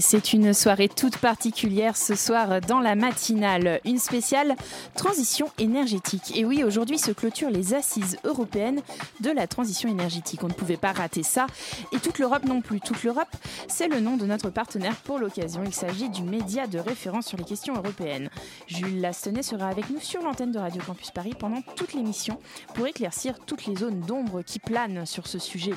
[0.00, 4.56] C'est une soirée toute particulière ce soir dans la matinale, une spéciale
[4.94, 6.36] transition énergétique.
[6.36, 8.82] Et oui, aujourd'hui se clôturent les assises européennes
[9.20, 10.42] de la transition énergétique.
[10.42, 11.46] On ne pouvait pas rater ça.
[11.92, 12.80] Et toute l'Europe non plus.
[12.80, 13.28] Toute l'Europe,
[13.68, 15.62] c'est le nom de notre partenaire pour l'occasion.
[15.64, 18.28] Il s'agit du média de référence sur les questions européennes.
[18.66, 22.38] Jules Lastenay sera avec nous sur l'antenne de Radio Campus Paris pendant toute l'émission
[22.74, 25.74] pour éclaircir toutes les zones d'ombre qui planent sur ce sujet.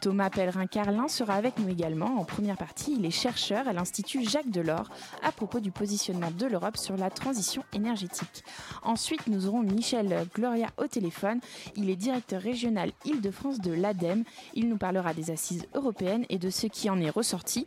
[0.00, 2.18] Thomas Pellerin-Carlin sera avec nous également.
[2.20, 4.88] En première partie, il est chercheur à l'Institut Jacques Delors
[5.22, 8.44] à propos du positionnement de l'Europe sur la transition énergétique.
[8.82, 11.40] Ensuite, nous aurons Michel Gloria au téléphone.
[11.76, 14.24] Il est directeur régional Île-de-France de l'ADEME.
[14.54, 17.66] Il nous parlera des assises européennes et de ce qui en est ressorti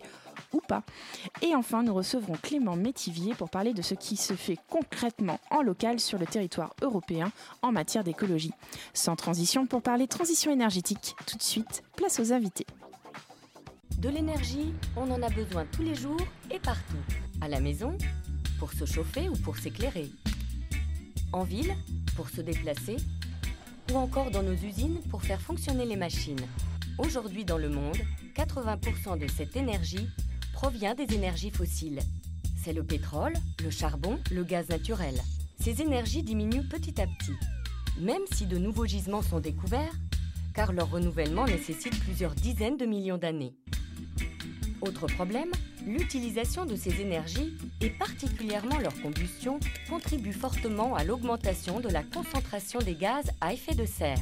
[0.53, 0.83] ou pas.
[1.41, 5.61] Et enfin, nous recevrons Clément Métivier pour parler de ce qui se fait concrètement en
[5.61, 8.53] local sur le territoire européen en matière d'écologie.
[8.93, 12.67] Sans transition, pour parler transition énergétique, tout de suite, place aux invités.
[13.97, 16.97] De l'énergie, on en a besoin tous les jours et partout.
[17.41, 17.97] À la maison,
[18.59, 20.09] pour se chauffer ou pour s'éclairer.
[21.33, 21.73] En ville,
[22.15, 22.97] pour se déplacer.
[23.91, 26.45] Ou encore dans nos usines pour faire fonctionner les machines.
[26.97, 27.97] Aujourd'hui dans le monde,
[28.35, 30.07] 80% de cette énergie
[30.53, 31.99] provient des énergies fossiles.
[32.63, 35.15] C'est le pétrole, le charbon, le gaz naturel.
[35.59, 37.37] Ces énergies diminuent petit à petit,
[37.99, 39.93] même si de nouveaux gisements sont découverts,
[40.53, 43.55] car leur renouvellement nécessite plusieurs dizaines de millions d'années.
[44.81, 45.51] Autre problème,
[45.85, 49.59] l'utilisation de ces énergies, et particulièrement leur combustion,
[49.89, 54.21] contribue fortement à l'augmentation de la concentration des gaz à effet de serre.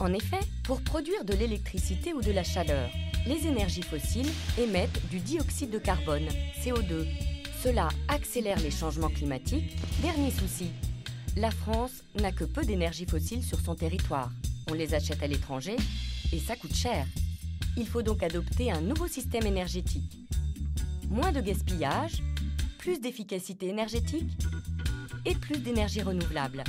[0.00, 2.90] En effet, pour produire de l'électricité ou de la chaleur,
[3.26, 6.26] les énergies fossiles émettent du dioxyde de carbone,
[6.64, 7.06] CO2.
[7.62, 9.76] Cela accélère les changements climatiques.
[10.00, 10.70] Dernier souci,
[11.36, 14.30] la France n'a que peu d'énergie fossile sur son territoire.
[14.70, 15.76] On les achète à l'étranger
[16.32, 17.06] et ça coûte cher.
[17.76, 20.18] Il faut donc adopter un nouveau système énergétique.
[21.08, 22.22] Moins de gaspillage,
[22.78, 24.30] plus d'efficacité énergétique
[25.24, 26.64] et plus d'énergie renouvelable.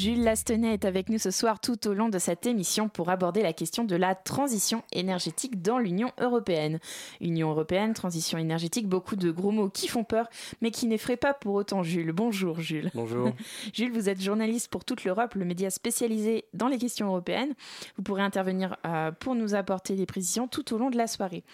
[0.00, 3.42] Jules Lastenay est avec nous ce soir tout au long de cette émission pour aborder
[3.42, 6.78] la question de la transition énergétique dans l'Union européenne.
[7.20, 10.30] Union européenne, transition énergétique, beaucoup de gros mots qui font peur,
[10.62, 12.12] mais qui n'effraient pas pour autant Jules.
[12.12, 12.90] Bonjour Jules.
[12.94, 13.32] Bonjour.
[13.74, 17.52] Jules, vous êtes journaliste pour toute l'Europe, le média spécialisé dans les questions européennes.
[17.98, 21.44] Vous pourrez intervenir euh, pour nous apporter des précisions tout au long de la soirée.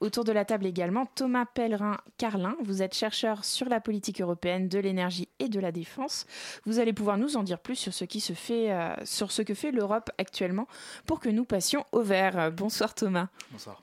[0.00, 2.56] Autour de la table également, Thomas Pellerin-Carlin.
[2.62, 6.26] Vous êtes chercheur sur la politique européenne de l'énergie et de la défense.
[6.66, 9.42] Vous allez pouvoir nous en dire plus sur ce qui se fait, euh, sur ce
[9.42, 10.66] que fait l'Europe actuellement
[11.06, 12.50] pour que nous passions au vert.
[12.50, 13.28] Bonsoir Thomas.
[13.52, 13.80] Bonsoir.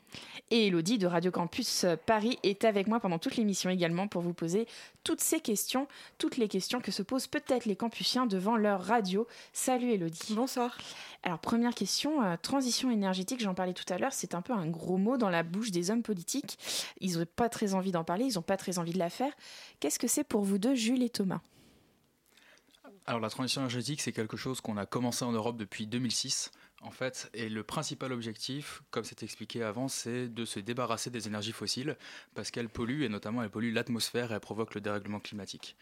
[0.52, 4.34] Et Elodie de Radio Campus Paris est avec moi pendant toute l'émission également pour vous
[4.34, 4.68] poser
[5.06, 5.88] toutes ces questions,
[6.18, 9.25] toutes les questions que se posent peut-être les campusiens devant leur radio.
[9.53, 10.34] Salut Elodie.
[10.34, 10.78] Bonsoir.
[11.24, 14.68] Alors première question, euh, transition énergétique, j'en parlais tout à l'heure, c'est un peu un
[14.68, 16.59] gros mot dans la bouche des hommes politiques.
[17.00, 19.31] Ils n'ont pas très envie d'en parler, ils n'ont pas très envie de la faire.
[19.80, 21.40] Qu'est-ce que c'est pour vous deux, Jules et Thomas?
[23.06, 26.92] Alors la transition énergétique, c'est quelque chose qu'on a commencé en Europe depuis 2006, en
[26.92, 31.54] fait, et le principal objectif, comme c'est expliqué avant, c'est de se débarrasser des énergies
[31.54, 31.98] fossiles,
[32.36, 35.76] parce qu'elles polluent, et notamment elles polluent l'atmosphère et elles provoquent le dérèglement climatique.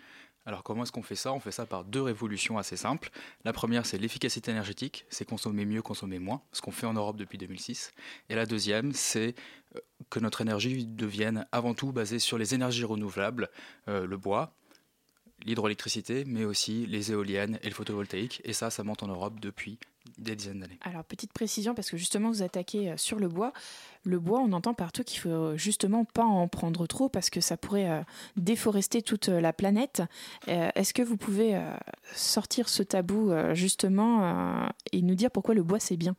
[0.46, 1.34] Alors comment est-ce qu'on fait ça?
[1.34, 3.10] On fait ça par deux révolutions assez simples.
[3.46, 7.18] La première, c'est l'efficacité énergétique, c'est consommer mieux, consommer moins, ce qu'on fait en Europe
[7.18, 7.92] depuis 2006.
[8.30, 9.36] Et la deuxième, c'est
[9.76, 9.80] euh,
[10.10, 13.50] que notre énergie devienne avant tout basée sur les énergies renouvelables,
[13.88, 14.56] euh, le bois,
[15.46, 18.42] l'hydroélectricité, mais aussi les éoliennes et le photovoltaïque.
[18.44, 19.78] Et ça, ça monte en Europe depuis
[20.18, 20.80] des dizaines d'années.
[20.82, 23.54] Alors petite précision, parce que justement vous attaquez euh, sur le bois.
[24.04, 27.42] Le bois, on entend partout qu'il faut euh, justement pas en prendre trop parce que
[27.42, 28.02] ça pourrait euh,
[28.36, 30.02] déforester toute la planète.
[30.48, 31.60] Est-ce que vous pouvez
[32.16, 36.16] sortir ce tabou justement et nous dire pourquoi le bois c'est bien?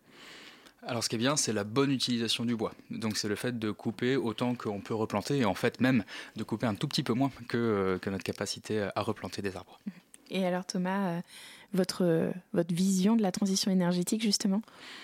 [0.85, 2.73] Alors ce qui est bien, c'est la bonne utilisation du bois.
[2.91, 6.05] Donc c'est le fait de couper autant qu'on peut replanter, et en fait même
[6.37, 9.57] de couper un tout petit peu moins que, euh, que notre capacité à replanter des
[9.57, 9.79] arbres.
[10.33, 11.21] Et alors Thomas, euh,
[11.75, 14.63] votre, votre vision de la transition énergétique justement?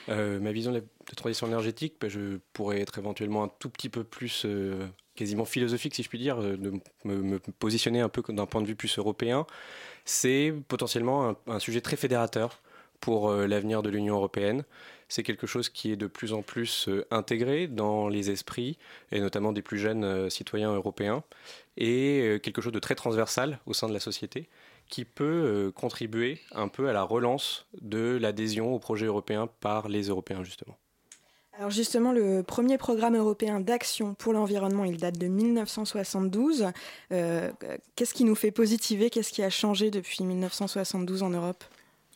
[0.08, 3.70] Euh, ma vision de la de transition énergétique, ben, je pourrais être éventuellement un tout
[3.70, 6.72] petit peu plus euh, quasiment philosophique, si je puis dire, de
[7.04, 9.46] me, positionner un peu d'un point de vue plus européen.
[10.04, 12.60] C'est potentiellement un, sujet très fédérateur
[13.00, 14.64] pour l'avenir de l'Union européenne.
[15.08, 18.78] C'est quelque chose qui est de plus en plus intégré dans les esprits,
[19.10, 21.25] et notamment des plus jeunes citoyens européens,
[21.76, 24.49] et quelque chose de très transversal au sein de la société
[24.88, 29.88] qui peut euh, contribuer un peu à la relance de l'adhésion au projet européen par
[29.88, 30.76] les Européens, justement.
[31.58, 36.66] Alors justement, le premier programme européen d'action pour l'environnement, il date de 1972.
[37.10, 37.50] Euh,
[37.96, 39.10] qu'est-ce qui nous fait positiver?
[39.10, 41.64] Qu'est-ce qui a changé depuis 1972 en Europe?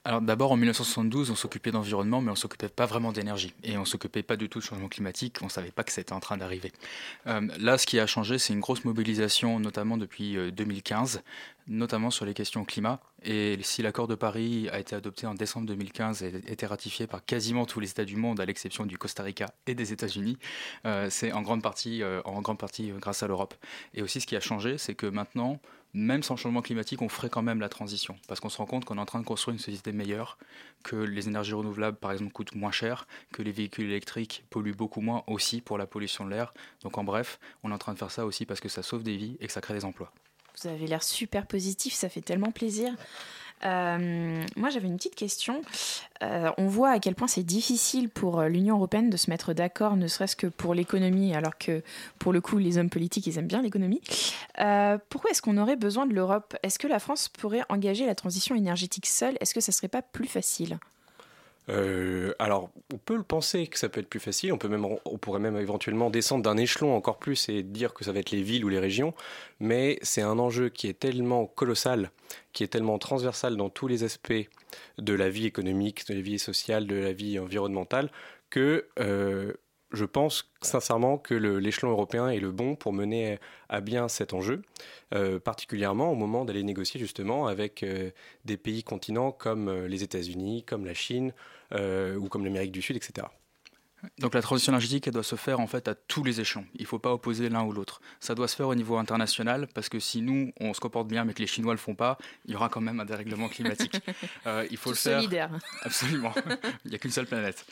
[0.04, 3.54] Alors d'abord en 1972, on s'occupait d'environnement, mais on s'occupait pas vraiment d'énergie.
[3.62, 6.18] Et on s'occupait pas du tout de changement climatique, on savait pas que c'était en
[6.18, 6.72] train d'arriver.
[7.28, 11.20] Euh, là, ce qui a changé, c'est une grosse mobilisation, notamment depuis 2015, euh,
[11.68, 12.98] notamment sur les questions climat.
[13.22, 17.24] Et si l'accord de Paris a été adopté en décembre 2015 et été ratifié par
[17.24, 20.36] quasiment tous les États du monde, à l'exception du Costa Rica et des États-Unis,
[20.84, 23.54] euh, c'est en grande partie, en grande partie grâce à l'Europe.
[23.94, 25.60] Et aussi, ce qui a changé, c'est que maintenant,
[25.94, 28.16] même sans changement climatique, on ferait quand même la transition.
[28.28, 30.38] Parce qu'on se rend compte qu'on est en train de construire une société meilleure,
[30.82, 35.00] que les énergies renouvelables, par exemple, coûtent moins cher, que les véhicules électriques polluent beaucoup
[35.00, 36.54] moins aussi pour la pollution de l'air.
[36.82, 39.02] Donc en bref, on est en train de faire ça aussi parce que ça sauve
[39.02, 40.12] des vies et que ça crée des emplois.
[40.60, 42.94] Vous avez l'air super positif, ça fait tellement plaisir.
[43.64, 45.62] Euh, moi, j'avais une petite question.
[46.22, 49.52] Euh, on voit à quel point c'est difficile pour euh, l'Union européenne de se mettre
[49.52, 51.82] d'accord, ne serait-ce que pour l'économie, alors que
[52.18, 54.00] pour le coup, les hommes politiques, ils aiment bien l'économie.
[55.08, 56.56] pourquoi est-ce qu'on aurait besoin de l'Europe?
[56.62, 59.36] Est-ce que la France pourrait engager la transition énergétique seule?
[59.40, 60.78] Est-ce que ça serait pas plus facile?
[61.68, 64.52] Euh, alors, on peut le penser que ça peut être plus facile.
[64.52, 68.04] On, peut même, on pourrait même éventuellement descendre d'un échelon encore plus et dire que
[68.04, 69.14] ça va être les villes ou les régions.
[69.60, 72.10] Mais c'est un enjeu qui est tellement colossal,
[72.52, 74.48] qui est tellement transversal dans tous les aspects
[74.98, 78.10] de la vie économique, de la vie sociale, de la vie environnementale,
[78.50, 79.54] que euh,
[79.92, 84.62] je pense sincèrement que l'échelon européen est le bon pour mener à bien cet enjeu,
[85.14, 88.10] euh, particulièrement au moment d'aller négocier justement avec euh,
[88.44, 91.32] des pays continents comme euh, les États-Unis, comme la Chine
[91.74, 93.26] ou comme l'Amérique du Sud, etc.
[94.18, 96.66] Donc la transition énergétique, elle doit se faire en fait à tous les échelons.
[96.74, 98.02] Il ne faut pas opposer l'un ou l'autre.
[98.20, 101.24] Ça doit se faire au niveau international parce que si nous on se comporte bien
[101.24, 103.96] mais que les Chinois le font pas, il y aura quand même un dérèglement climatique.
[104.70, 105.20] il faut le faire.
[105.20, 105.50] Solidaire.
[105.82, 106.34] Absolument.
[106.84, 107.64] il n'y a qu'une seule planète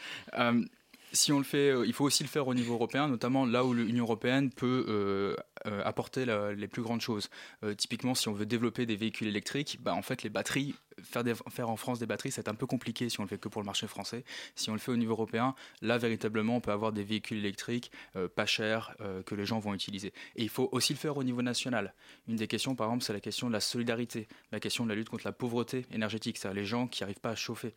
[1.12, 3.64] si on le fait, euh, il faut aussi le faire au niveau européen, notamment là
[3.64, 5.36] où l'Union européenne peut euh,
[5.66, 7.28] euh, apporter les plus grandes choses.
[7.76, 11.70] typiquement, si on veut développer des véhicules électriques, bah, en fait, les batteries, faire, faire
[11.70, 13.66] en France des batteries, c'est un peu compliqué si on le fait que pour le
[13.66, 14.24] marché français.
[14.54, 17.90] Si on le fait au niveau européen, là, véritablement, on peut avoir des véhicules électriques
[18.34, 18.94] pas chers
[19.26, 20.12] que les gens vont utiliser.
[20.36, 21.94] Et il faut aussi le faire au niveau national.
[22.28, 24.94] Une des questions, par exemple, c'est la question de la solidarité, la question de la
[24.94, 27.74] lutte contre la pauvreté énergétique, c'est-à-dire les gens qui n'arrivent pas à chauffer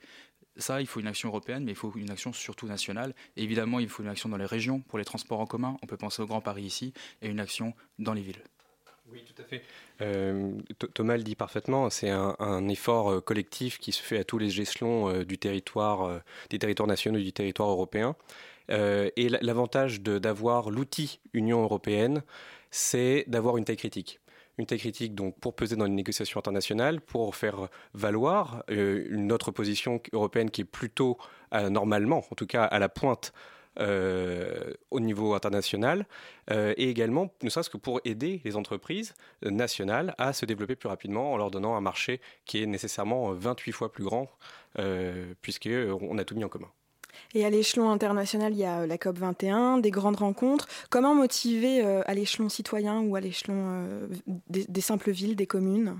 [0.57, 3.13] ça, il faut une action européenne, mais il faut une action surtout nationale.
[3.37, 5.77] évidemment, il faut une action dans les régions pour les transports en commun.
[5.81, 8.43] On peut penser au Grand Paris ici, et une action dans les villes.
[9.11, 9.61] Oui, tout à fait.
[10.01, 10.53] Euh,
[10.93, 14.61] Thomas le dit parfaitement, c'est un, effort euh, collectif qui se fait à tous les
[14.61, 18.15] échelons euh, du territoire, des territoires nationaux et du territoire européen.
[18.69, 22.23] et l'avantage d'avoir l'outil Union européenne,
[22.71, 24.19] c'est d'avoir une taille critique
[24.57, 29.31] une taille critique donc pour peser dans les négociations internationales, pour faire valoir euh, une
[29.31, 31.17] autre position européenne qui est plutôt
[31.53, 33.33] euh, normalement, en tout cas à la pointe
[33.79, 36.05] euh, au niveau international,
[36.51, 41.33] et également ne serait-ce que pour aider les entreprises nationales à se développer plus rapidement
[41.33, 44.29] en leur donnant un marché qui est nécessairement 28 fois plus grand,
[45.41, 46.69] puisqu'on a tout mis en commun.
[47.33, 50.67] Et à l'échelon international, il y a euh, la COP 21, des grandes rencontres.
[50.89, 54.07] Comment motiver euh, à l'échelon citoyen ou à l'échelon euh,
[54.49, 55.97] des, simples villes, des communes?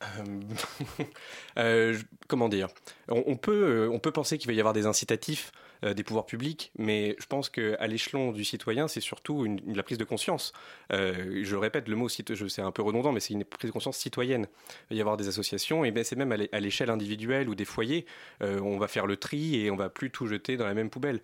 [2.28, 2.68] comment dire?
[3.08, 5.52] On, peut, on peut penser qu'il va y avoir des incitatifs
[5.84, 9.84] euh, des pouvoirs publics, mais je pense qu'à l'échelon du citoyen, c'est surtout une, la
[9.84, 10.52] prise de conscience.
[10.92, 13.96] Euh, je répète le mot, c'est un peu redondant, mais c'est une prise de conscience
[13.96, 14.48] citoyenne.
[14.90, 17.64] Il va y avoir des associations, et ben c'est même à l'échelle individuelle ou des
[17.64, 18.06] foyers,
[18.42, 20.90] euh, on va faire le tri et on va plus tout jeter dans la même
[20.90, 21.20] poubelle.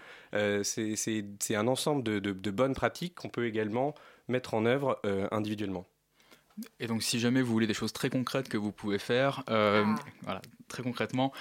[0.63, 3.95] c'est un ensemble de bonnes pratiques qu'on peut également
[4.29, 5.01] mettre en œuvre
[5.33, 5.85] individuellement.
[6.79, 9.85] Et donc, si jamais vous voulez des choses très concrètes que vous pouvez faire, ah.
[10.23, 11.33] voilà, très concrètement,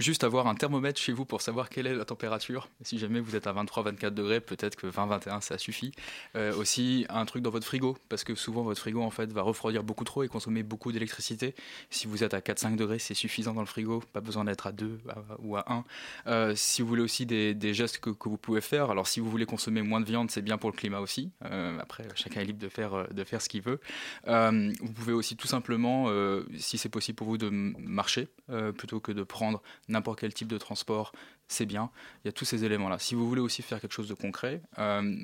[0.00, 2.68] juste avoir un thermomètre chez vous pour savoir quelle est la température.
[2.82, 5.92] Si jamais vous êtes à 23-24 degrés, peut-être que 20-21 ça suffit.
[6.36, 9.42] Euh, aussi un truc dans votre frigo, parce que souvent votre frigo en fait va
[9.42, 11.54] refroidir beaucoup trop et consommer beaucoup d'électricité.
[11.90, 14.72] Si vous êtes à 4-5 degrés, c'est suffisant dans le frigo, pas besoin d'être à
[14.72, 15.00] 2
[15.40, 15.84] ou à 1.
[16.26, 19.46] Euh, si vous voulez aussi des, gestes que, vous pouvez faire, alors si vous voulez
[19.46, 21.30] consommer moins de viande, c'est bien pour le climat aussi.
[21.44, 23.80] Euh, après, chacun est libre de faire, de faire ce qu'il veut.
[24.26, 26.10] vous pouvez aussi tout simplement,
[26.56, 28.28] si c'est possible pour vous, de marcher
[28.76, 31.12] plutôt que de prendre n'importe quel type de transport,
[31.48, 31.90] c'est bien.
[32.24, 32.98] Il y a tous ces éléments-là.
[32.98, 35.22] Si vous voulez aussi faire quelque chose de concret, euh,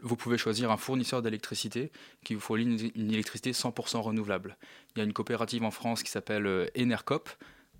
[0.00, 1.90] vous pouvez choisir un fournisseur d'électricité
[2.24, 4.56] qui vous fournit une, électricité 100% renouvelable.
[4.94, 7.30] Il y a une coopérative en France qui s'appelle euh, Enercop,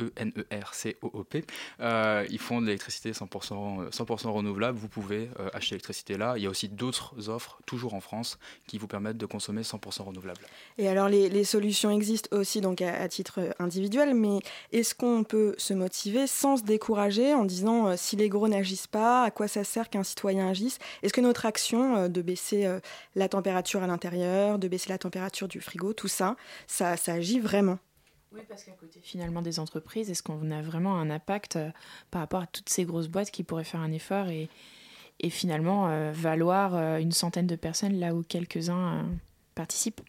[0.01, 1.45] E-N-E-R-C-O-O-P.
[1.81, 4.79] Euh, ils font de l'électricité 100%, 100 renouvelable.
[4.79, 6.35] Vous pouvez euh, acheter l'électricité là.
[6.37, 10.03] Il y a aussi d'autres offres, toujours en France, qui vous permettent de consommer 100%
[10.03, 10.41] renouvelable.
[10.79, 14.41] Et alors, les, solutions existent aussi donc à, titre individuel, mais
[14.73, 18.89] est-ce qu'on peut se motiver sans se décourager en disant euh, si les gros n'agissent
[18.89, 20.79] pas, à quoi ça sert qu'un citoyen agisse?
[21.03, 22.69] Est-ce que notre action de baisser
[23.15, 26.37] la température à l'intérieur, de baisser la température du frigo, tout ça,
[26.67, 27.79] ça, ça agit vraiment?
[28.37, 31.71] Oui, parce qu'à côté finalement des entreprises, est-ce qu'on a vraiment un impact euh,
[32.11, 34.49] par rapport à toutes ces grosses boîtes qui pourraient faire un effort et,
[35.21, 39.07] et finalement euh, valoir euh, une centaine de personnes là où quelques-uns
[39.55, 40.01] participent?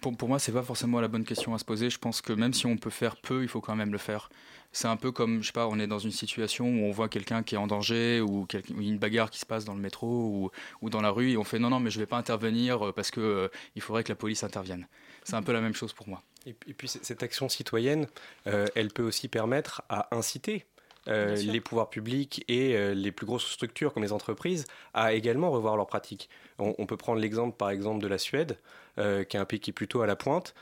[0.00, 1.88] Pour, pour moi, c'est pas forcément la bonne question à se poser.
[1.88, 4.28] Je pense que même si on peut faire peu, il faut quand même le faire.
[4.72, 7.08] C'est un peu comme, je sais pas, on est dans une situation où on voit
[7.08, 8.46] quelqu'un qui est en danger ou,
[8.78, 10.50] une bagarre qui se passe dans le métro ou,
[10.82, 13.10] ou, dans la rue et on fait non, non, mais je vais pas intervenir parce
[13.10, 14.88] que il faudrait que la police intervienne.
[15.24, 16.22] C'est un peu la même chose pour moi.
[16.46, 18.06] Et, puis cette action citoyenne,
[18.46, 20.66] euh, elle peut aussi permettre à inciter
[21.08, 25.50] euh, les pouvoirs publics et euh, les plus grosses structures comme les entreprises à également
[25.50, 26.28] revoir leurs pratiques.
[26.58, 28.56] On, peut prendre l'exemple par exemple de la Suède,
[28.96, 30.54] qui est un pays qui est plutôt à la pointe.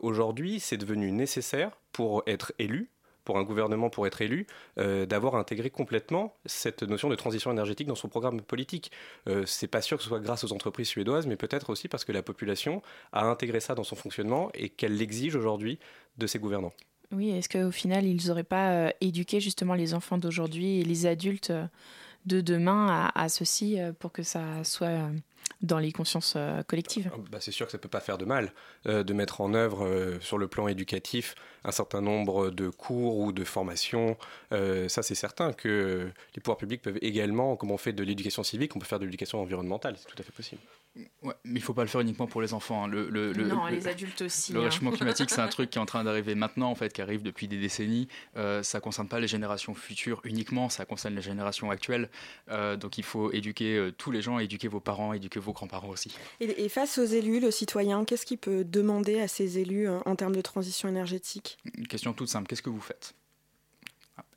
[0.00, 2.90] Aujourd'hui, c'est devenu nécessaire pour être élu
[3.28, 4.46] pour un gouvernement pour être élu
[4.78, 8.90] euh, d'avoir intégré complètement cette notion de transition énergétique dans son programme politique.
[9.28, 12.06] Euh, c'est pas sûr que ce soit grâce aux entreprises suédoises, mais peut-être aussi parce
[12.06, 12.80] que la population
[13.12, 15.78] a intégré ça dans son fonctionnement et qu'elle l'exige aujourd'hui
[16.16, 16.72] de ses gouvernants.
[17.12, 21.04] Oui, est-ce qu'au final, ils n'auraient pas euh, éduqué justement les enfants d'aujourd'hui et les
[21.04, 21.52] adultes
[22.28, 25.10] de demain à, ceci pour que ça soit
[25.62, 26.36] dans les consciences
[26.68, 28.52] collectives bah, C'est sûr que ça ne peut pas faire de mal
[28.84, 33.44] de mettre en œuvre sur le plan éducatif un certain nombre de cours ou de
[33.44, 34.16] formations.
[34.52, 38.42] Euh, ça, c'est certain que les pouvoirs publics peuvent également, comme on fait de l'éducation
[38.42, 40.60] civique, on peut faire de l'éducation environnementale, c'est tout à fait possible.
[41.22, 42.84] Ouais, mais il ne faut pas le faire uniquement pour les enfants.
[42.84, 42.88] Hein.
[42.88, 44.52] Le, le, non, les adultes aussi.
[44.52, 44.64] Le hein.
[44.64, 47.22] réchauffement climatique, c'est un truc qui est en train d'arriver maintenant, en fait, qui arrive
[47.22, 48.08] depuis des décennies.
[48.36, 52.10] Euh, ça ne concerne pas les générations futures uniquement, ça concerne les générations actuelles.
[52.50, 56.14] Euh, donc il faut éduquer tous les gens, éduquer vos parents, éduquer vos grands-parents aussi.
[56.40, 60.16] Et, et, face aux élus, le citoyen, qu'est-ce qu'il peut demander à ces élus en
[60.16, 61.58] termes de transition énergétique?
[61.76, 63.14] Une question toute simple, qu'est-ce que vous faites?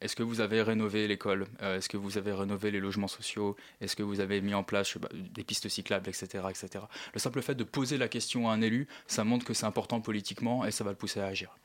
[0.01, 1.47] Est-ce que vous avez rénové l'école?
[1.61, 3.55] Euh, Est-ce que vous avez rénové les logements sociaux?
[3.79, 6.85] Est-ce que vous avez mis en place des pistes cyclables, etc., etc.
[7.13, 10.01] Le simple fait de poser la question à un élu, ça montre que c'est important
[10.01, 11.55] politiquement et ça va le pousser à agir.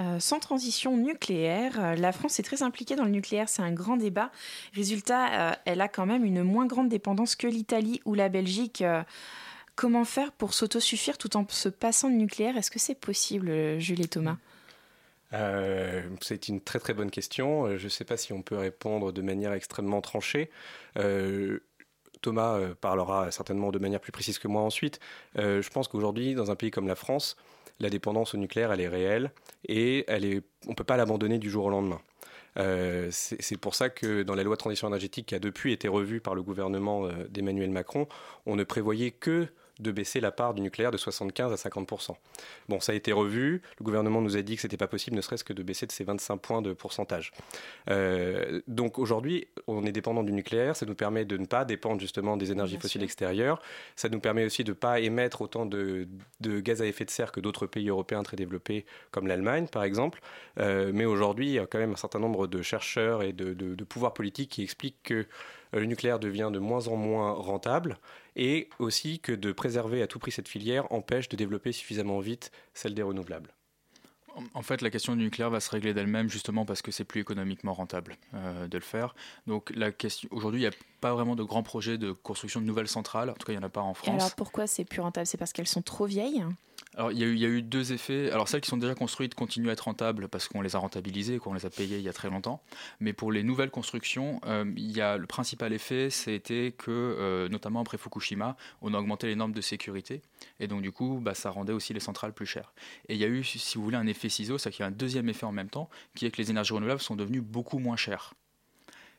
[0.00, 3.72] Euh, sans transition nucléaire, euh, la France est très impliquée dans le nucléaire, c'est un
[3.72, 4.30] grand débat.
[4.72, 8.84] Résultat, elle a quand même une moins grande dépendance que l'Italie ou la Belgique.
[9.74, 12.56] comment faire pour s'autosuffire tout en se passant de nucléaire?
[12.56, 14.36] Est-ce que c'est possible, Julie et Thomas?
[15.34, 17.66] Euh, c'est une très très bonne question.
[17.66, 20.50] Euh, je ne sais pas si on peut répondre de manière extrêmement tranchée.
[20.96, 21.60] Euh,
[22.20, 24.98] Thomas parlera certainement de manière plus précise que moi ensuite.
[25.36, 27.36] je pense qu'aujourd'hui, dans un pays comme la France,
[27.78, 29.30] la dépendance au nucléaire, elle est réelle
[29.68, 32.00] et elle est, on ne peut pas l'abandonner du jour au lendemain.
[33.12, 36.20] c'est pour ça que dans la loi de transition énergétique qui a depuis été revue
[36.20, 38.08] par le gouvernement d'Emmanuel Macron,
[38.46, 39.46] on ne prévoyait que
[39.78, 41.88] de baisser la part du nucléaire de 75 à 50
[42.68, 43.62] Bon, ça a été revu.
[43.78, 45.92] Le gouvernement nous a dit que c'était pas possible, ne serait-ce que de baisser de
[45.92, 47.32] ces 25 points de pourcentage.
[47.90, 50.76] Euh, donc aujourd'hui, on est dépendant du nucléaire.
[50.76, 53.60] Ça nous permet de ne pas dépendre justement des énergies fossiles extérieures.
[53.96, 56.08] Ça nous permet aussi de ne pas émettre autant de,
[56.40, 60.20] gaz à effet de serre que d'autres pays européens très développés, comme l'Allemagne par exemple.
[60.58, 63.54] Euh, mais aujourd'hui, il y a quand même un certain nombre de chercheurs et de,
[63.54, 65.26] de pouvoirs politiques qui expliquent que
[65.74, 67.98] euh, le nucléaire devient de moins en moins rentable
[68.38, 72.50] et aussi que de préserver à tout prix cette filière empêche de développer suffisamment vite
[72.72, 73.57] celle des renouvelables.
[74.54, 77.20] En fait, la question du nucléaire va se régler d'elle-même justement parce que c'est plus
[77.20, 79.14] économiquement rentable euh, de le faire.
[79.46, 82.66] Donc, la question aujourd'hui, il n'y a pas vraiment de grands projets de construction de
[82.66, 83.30] nouvelles centrales.
[83.30, 84.14] En tout cas, il n'y en a pas en France.
[84.14, 85.26] alors, pourquoi c'est plus rentable?
[85.26, 86.44] C'est parce qu'elles sont trop vieilles?
[86.96, 88.30] Alors, il y, a eu, il y, a eu, deux effets.
[88.30, 91.38] Alors, celles qui sont déjà construites continuent à être rentables parce qu'on les a rentabilisées,
[91.38, 92.60] qu'on les a payées il y a très longtemps.
[92.98, 97.48] Mais pour les nouvelles constructions, euh, il y a le principal effet, c'était que, euh,
[97.48, 100.22] notamment après Fukushima, on a augmenté les normes de sécurité.
[100.60, 102.72] Et donc, du coup, bah, ça rendait aussi les centrales plus chères.
[103.08, 104.86] Et il y a eu, si vous voulez, un effet ciseau, c'est qu'il y a
[104.86, 107.78] un deuxième effet en même temps, qui est que les énergies renouvelables sont devenues beaucoup
[107.78, 108.34] moins chères.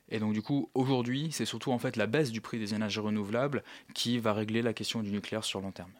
[0.09, 2.99] Et donc du coup, aujourd'hui, c'est surtout en fait la baisse du prix des énergies
[2.99, 3.63] renouvelables
[3.93, 5.91] qui va régler la question du nucléaire sur long terme.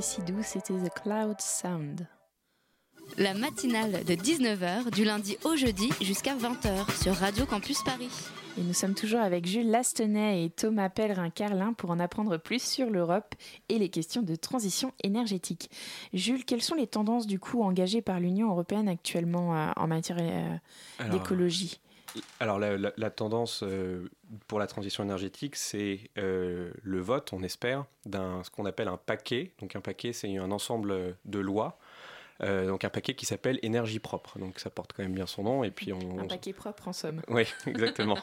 [0.00, 2.06] Si doux, c'était The Cloud Sound.
[3.16, 8.10] La matinale de 19h du lundi au jeudi jusqu'à 20h sur Radio Campus Paris.
[8.58, 12.90] Et nous sommes toujours avec Jules Lastenay et Thomas Pellerin-Carlin pour en apprendre plus sur
[12.90, 13.34] l'Europe
[13.68, 15.70] et les questions de transition énergétique.
[16.12, 20.18] Jules, quelles sont les tendances du coup engagées par l'Union européenne actuellement euh, en matière
[20.20, 21.80] euh, d'écologie?
[22.40, 24.08] Alors la, tendance euh,
[24.48, 29.52] pour la transition énergétique, c'est le vote, on espère, d'un ce qu'on appelle un paquet.
[29.60, 31.78] Donc un paquet, c'est un ensemble de lois
[32.42, 34.38] euh, donc un paquet qui s'appelle énergie propre.
[34.38, 35.64] Donc ça porte quand même bien son nom.
[35.64, 37.22] Et puis on, un paquet propre en somme.
[37.28, 38.18] Oui, exactement.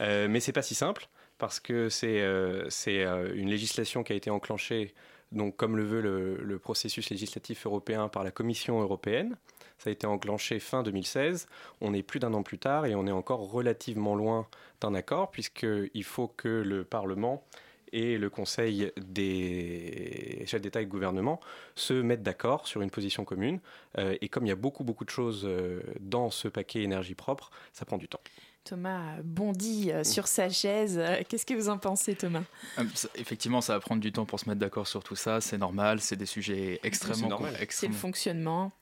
[0.00, 4.16] euh, mais c'est pas si simple parce que c'est euh, euh, une législation qui a
[4.16, 4.94] été enclenchée,
[5.32, 9.36] donc comme le veut le, le, processus législatif européen par la Commission européenne.
[9.78, 11.48] Ça a été enclenché fin 2016.
[11.80, 14.46] On est plus d'un an plus tard et on est encore relativement loin
[14.80, 17.44] d'un accord puisqu'il faut que le Parlement
[17.92, 21.40] et le Conseil des chefs d'État et de gouvernement
[21.74, 23.60] se mettent d'accord sur une position commune.
[23.98, 27.14] Euh, et comme il y a beaucoup, beaucoup de choses euh, dans ce paquet énergie
[27.14, 28.20] propre, ça prend du temps.
[28.66, 31.00] Thomas bondit euh, sur sa chaise.
[31.28, 32.42] Qu'est-ce que vous en pensez, Thomas?
[32.78, 35.40] Euh, Effectivement, ça va prendre du temps pour se mettre d'accord sur tout ça.
[35.40, 36.00] C'est normal.
[36.00, 37.78] C'est des sujets extrêmement complexes.
[37.78, 38.72] C'est le fonctionnement.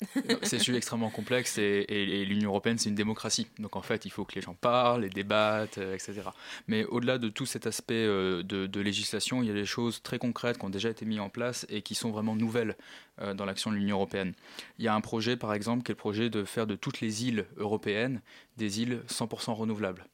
[0.42, 3.46] c'est des sujets extrêmement complexes et, l'Union européenne, c'est une démocratie.
[3.58, 6.22] Donc en fait, il faut que les gens parlent, les débattent, euh, etc.
[6.66, 10.18] Mais au-delà de tout cet aspect de, de, législation, il y a des choses très
[10.18, 12.76] concrètes qui ont déjà été mises en place et qui sont vraiment nouvelles
[13.36, 14.34] dans l'action de l'Union européenne.
[14.78, 17.00] Il y a un projet, par exemple, qui est le projet de faire de toutes
[17.00, 18.20] les îles européennes
[18.56, 20.04] des îles 100% renouvelables.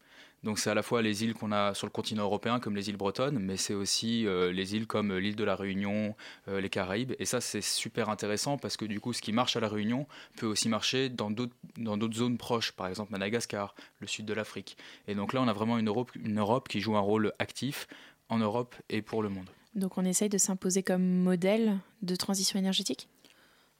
[0.42, 2.88] Donc c'est à la fois les îles qu'on a sur le continent européen comme les
[2.88, 6.14] îles bretonnes, mais c'est aussi euh, les îles comme l'île de la Réunion,
[6.48, 7.12] euh, les Caraïbes.
[7.18, 10.06] Et ça c'est super intéressant parce que du coup ce qui marche à la Réunion
[10.38, 14.78] peut aussi marcher dans d'autres zones proches, par exemple Madagascar, le sud de l'Afrique.
[15.08, 17.86] Et donc là on a vraiment une Europe, une Europe qui joue un rôle actif
[18.30, 19.50] en Europe et pour le monde.
[19.74, 23.09] Donc on essaye de s'imposer comme modèle de transition énergétique?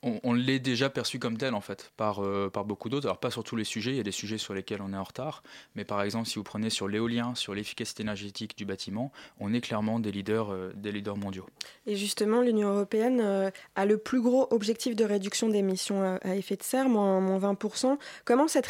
[0.02, 3.06] On, l'est déjà perçu comme tel en fait par, euh, par beaucoup d'autres.
[3.06, 4.96] Alors pas sur tous les sujets, il y a des sujets sur lesquels on est
[4.96, 5.42] en retard,
[5.74, 9.60] mais par exemple si vous prenez sur l'éolien, sur l'efficacité énergétique du bâtiment, on est
[9.60, 11.46] clairement des leaders, euh, des leaders mondiaux.
[11.86, 16.56] Et justement, l'Union européenne euh, a le plus gros objectif de réduction d'émissions à effet
[16.56, 17.98] de serre, moins, moins 20%.
[18.24, 18.68] Comment cette,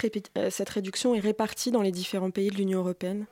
[0.50, 3.26] cette réduction est répartie dans les différents pays de l'Union européenne?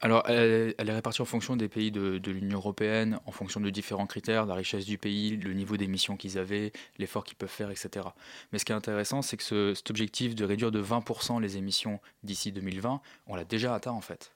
[0.00, 4.06] Alors, elle, est répartie en fonction des pays de, l'Union européenne, en fonction de différents
[4.06, 8.06] critères, la richesse du pays, le niveau d'émissions qu'ils avaient, l'effort qu'ils peuvent faire, etc.
[8.52, 11.98] Mais ce qui est intéressant, c'est que cet objectif de réduire de 20% les émissions
[12.22, 14.32] d'ici 2020, on l'a déjà atteint en fait.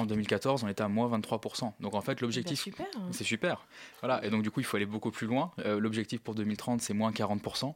[0.00, 1.72] En 2014, on était à moins 23%.
[1.80, 2.86] Donc en fait, l'objectif, Bah, super.
[3.12, 3.66] c'est super.
[4.00, 4.24] Voilà.
[4.24, 5.52] Et donc du coup, il faut aller beaucoup plus loin.
[5.58, 7.74] Euh, l'objectif pour 2030, c'est moins 40%.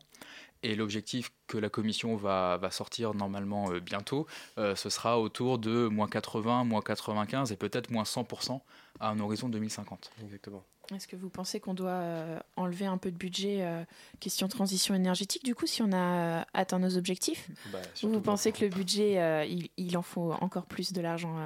[0.63, 5.59] Et l'objectif que la Commission va, va sortir normalement euh, bientôt, euh, ce sera autour
[5.59, 8.61] de moins 80, moins 95 et peut-être moins 100%
[9.01, 10.11] à un horizon 2050.
[10.23, 10.65] Exactement.
[10.95, 13.83] Est-ce que vous pensez qu'on doit euh, enlever un peu de budget euh,
[14.21, 17.49] question transition énergétique du coup si on a euh, atteint nos objectifs?
[17.73, 21.01] Bah, Ou vous pensez que le budget, euh, il, il en faut encore plus de
[21.03, 21.37] l'argent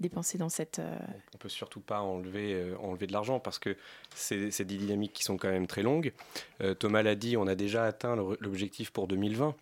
[0.00, 0.78] dépensé dans cette...
[0.78, 0.96] euh,
[1.34, 3.76] on peut surtout pas enlever, euh, enlever de l'argent parce que
[4.14, 6.12] c'est des dynamiques qui sont quand même très longues.
[6.60, 9.54] Euh, Thomas l'a dit, on a déjà atteint l'objectif pour 2020.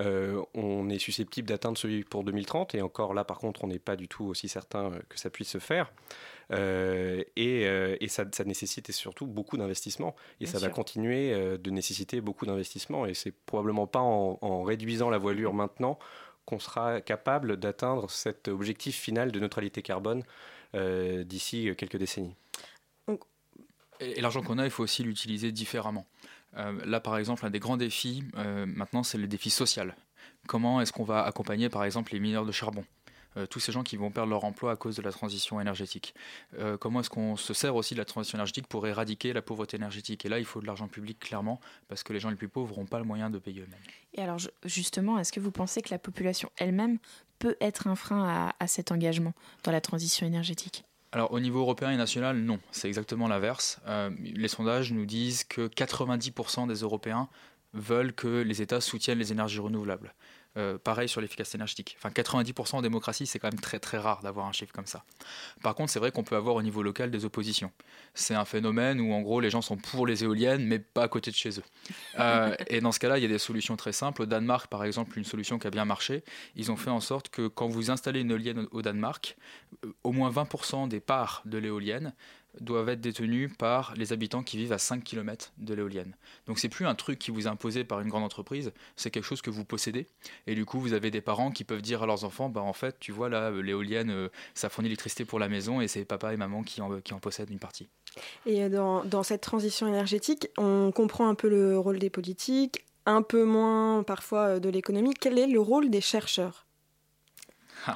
[0.00, 3.78] Euh, on est susceptible d'atteindre celui pour 2030 et encore là, par contre, on n'est
[3.78, 5.92] pas du tout aussi certain que ça puisse se faire.
[6.52, 11.32] Euh, et euh, et ça, ça nécessite surtout beaucoup d'investissements et Bien ça va continuer
[11.32, 15.98] euh, de nécessiter beaucoup d'investissements et c'est probablement pas en, en réduisant la voilure maintenant
[16.44, 20.22] qu'on sera capable d'atteindre cet objectif final de neutralité carbone
[20.74, 22.34] euh, d'ici quelques décennies.
[24.00, 26.06] Et, et l'argent qu'on a, il faut aussi l'utiliser différemment.
[26.56, 29.96] Euh, là, par exemple, un des grands défis, euh, maintenant, c'est le défi social.
[30.46, 32.84] Comment est-ce qu'on va accompagner, par exemple, les mineurs de charbon?
[33.36, 36.14] Euh, tous ces gens qui vont perdre leur emploi à cause de la transition énergétique.
[36.58, 39.76] Euh, comment est-ce qu'on se sert aussi de la transition énergétique pour éradiquer la pauvreté
[39.76, 40.24] énergétique?
[40.24, 42.70] Et là, il faut de l'argent public, clairement, parce que les gens les plus pauvres
[42.70, 43.80] n'auront pas le moyen de payer eux-mêmes.
[44.14, 46.98] Et alors justement, est-ce que vous pensez que la population elle-même
[47.38, 49.32] peut être un frein à, à cet engagement
[49.64, 50.84] dans la transition énergétique?
[51.12, 53.80] Alors au niveau européen et national, non, c'est exactement l'inverse.
[53.86, 57.28] Euh, les sondages nous disent que 90% des Européens
[57.74, 60.14] veulent que les États soutiennent les énergies renouvelables.
[60.58, 61.96] Euh, pareil sur l'efficacité énergétique.
[61.98, 65.02] Enfin, 90% en démocratie, c'est quand même très très rare d'avoir un chiffre comme ça.
[65.62, 67.72] Par contre, c'est vrai qu'on peut avoir au niveau local des oppositions.
[68.12, 71.08] C'est un phénomène où en gros les gens sont pour les éoliennes, mais pas à
[71.08, 71.64] côté de chez eux.
[72.18, 74.22] Euh, et dans ce cas-là, il y a des solutions très simples.
[74.22, 76.22] Au Danemark, par exemple, une solution qui a bien marché,
[76.54, 79.38] ils ont fait en sorte que quand vous installez une éolienne au Danemark,
[79.84, 82.12] euh, au moins 20% des parts de l'éolienne
[82.60, 86.14] doivent être détenues par les habitants qui vivent à 5 km de l'éolienne.
[86.46, 89.24] Donc c'est plus un truc qui vous est imposé par une grande entreprise, c'est quelque
[89.24, 90.06] chose que vous possédez.
[90.46, 92.72] Et du coup, vous avez des parents qui peuvent dire à leurs enfants, bah en
[92.72, 96.04] fait, tu vois là, euh, l'éolienne, euh, ça fournit l'électricité pour la maison et c'est
[96.04, 97.88] papa et maman qui en, qui en possèdent une partie.
[98.46, 103.22] Et dans, dans cette transition énergétique, on comprend un peu le rôle des politiques, un
[103.22, 105.14] peu moins parfois euh, de l'économie.
[105.14, 106.66] Quel est le rôle des chercheurs?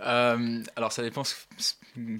[0.00, 1.22] Euh, alors ça dépend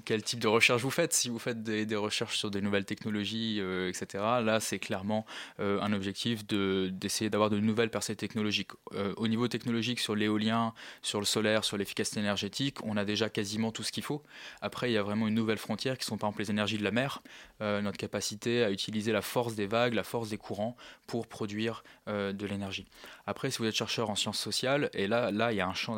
[0.05, 1.13] quel type de recherche vous faites.
[1.13, 5.25] Si vous faites des, recherches sur des nouvelles technologies, euh, etc., là c'est clairement
[5.59, 8.71] euh, un objectif de- d'essayer d'avoir de nouvelles percées technologiques.
[9.17, 13.71] Au niveau technologique, sur l'éolien, sur le solaire, sur l'efficacité énergétique, on a déjà quasiment
[13.71, 14.23] tout ce qu'il faut.
[14.61, 16.83] Après, il y a vraiment une nouvelle frontière qui sont par exemple les énergies de
[16.83, 17.21] la mer,
[17.59, 20.75] notre capacité à utiliser la force des vagues, la force des courants
[21.07, 22.85] pour produire de l'énergie.
[23.27, 25.73] Après, si vous êtes chercheur en sciences sociales, et là, là il y a un
[25.73, 25.95] champ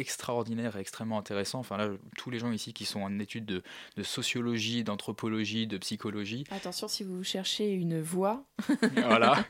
[0.00, 1.60] extraordinaire et extrêmement intéressant.
[1.60, 3.62] Enfin là, tous les gens ici qui sont en études de,
[3.96, 8.44] de sociologie, d'anthropologie, de psychologie, Attention, si vous cherchez une voie,
[8.96, 9.44] voilà.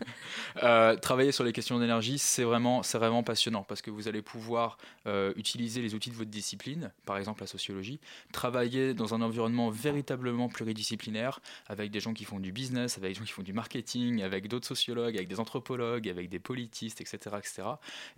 [0.62, 4.22] Euh, travailler sur les questions d'énergie, c'est vraiment, c'est vraiment passionnant parce que vous allez
[4.22, 8.00] pouvoir euh, utiliser les outils de votre discipline, par exemple la sociologie,
[8.32, 13.18] travailler dans un environnement véritablement pluridisciplinaire avec des gens qui font du business, avec des
[13.18, 17.36] gens qui font du marketing, avec d'autres sociologues, avec des anthropologues, avec des politistes, etc.,
[17.38, 17.62] etc.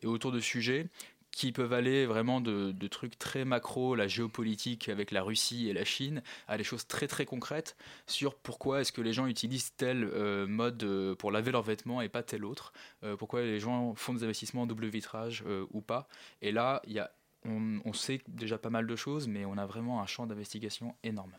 [0.02, 0.88] Et autour de sujets
[1.32, 5.84] qui peuvent aller vraiment de, trucs très macro, la géopolitique avec la Russie et la
[5.84, 10.04] Chine, à des choses très très concrètes sur pourquoi est-ce que les gens utilisent tel
[10.04, 13.94] euh, mode euh, pour laver leurs vêtements et pas tel autre, euh, pourquoi les gens
[13.94, 16.06] font des investissements en double vitrage ou pas.
[16.42, 17.10] Et là, y a,
[17.44, 20.94] on, on sait déjà pas mal de choses, mais on a vraiment un champ d'investigation
[21.02, 21.32] énorme.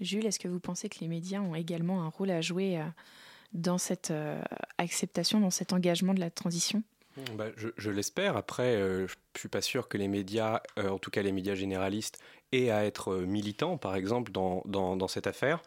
[0.00, 2.80] Jules, est-ce que vous pensez que les médias ont également un rôle à jouer
[3.52, 4.12] dans cette
[4.76, 6.82] acceptation, dans cet engagement de la transition?
[7.34, 8.36] Bah, je l'espère.
[8.36, 11.32] Après, euh, je ne suis pas sûr que les médias, euh, en tout cas les
[11.32, 12.20] médias généralistes,
[12.52, 15.62] aient à être euh, militants, par exemple, dans, dans, cette affaire.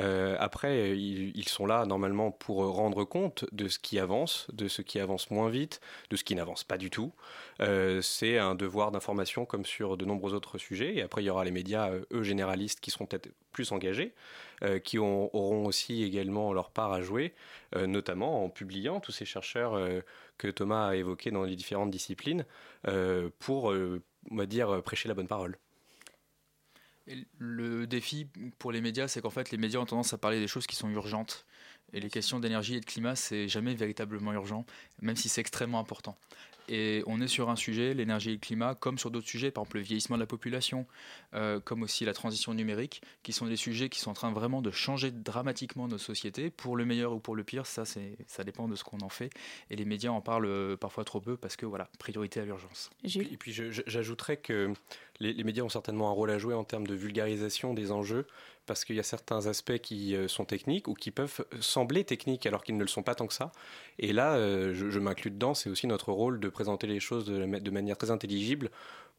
[0.00, 4.66] Euh, après, ils, sont là normalement pour euh, rendre compte de ce qui avance, de
[4.66, 7.12] ce qui avance moins vite, de ce qui n'avance pas du tout.
[8.02, 10.96] C'est un devoir d'information comme sur de nombreux autres sujets.
[10.96, 14.12] Et après, il y aura les médias, eux, généralistes, qui seront peut-être plus engagés,
[14.82, 17.32] qui ont- auront aussi également leur part à jouer,
[17.76, 19.78] notamment en publiant tous ces chercheurs
[20.38, 22.44] que Thomas a évoqués dans les différentes disciplines,
[23.38, 25.56] pour, on va dire, prêcher la bonne parole.
[27.38, 28.26] Le défi
[28.58, 30.76] pour les médias, c'est qu'en fait, les médias ont tendance à parler des choses qui
[30.76, 31.44] sont urgentes.
[31.92, 34.64] Et les questions d'énergie et de climat, c'est jamais véritablement urgent,
[35.00, 36.16] même si c'est extrêmement important.
[36.68, 39.62] Et on est sur un sujet, l'énergie et le climat, comme sur d'autres sujets, par
[39.62, 40.86] exemple le vieillissement de la population,
[41.34, 44.62] euh, comme aussi la transition numérique, qui sont des sujets qui sont en train vraiment
[44.62, 48.68] de changer dramatiquement nos sociétés, pour le meilleur ou pour le pire, ça, ça dépend
[48.68, 49.30] de ce qu'on en fait.
[49.70, 52.90] Et les médias en parlent euh, parfois trop peu parce que, voilà, priorité à l'urgence.
[53.04, 54.72] Et puis j'ajouterais que
[55.20, 58.26] les, médias ont certainement un rôle à jouer en termes de vulgarisation des enjeux,
[58.66, 62.46] parce qu'il y a certains aspects qui euh, sont techniques ou qui peuvent sembler techniques
[62.46, 63.52] alors qu'ils ne le sont pas tant que ça.
[63.98, 64.36] Et là,
[64.72, 68.70] je, m'inclus dedans, c'est aussi notre rôle de présenter les choses de, manière très intelligible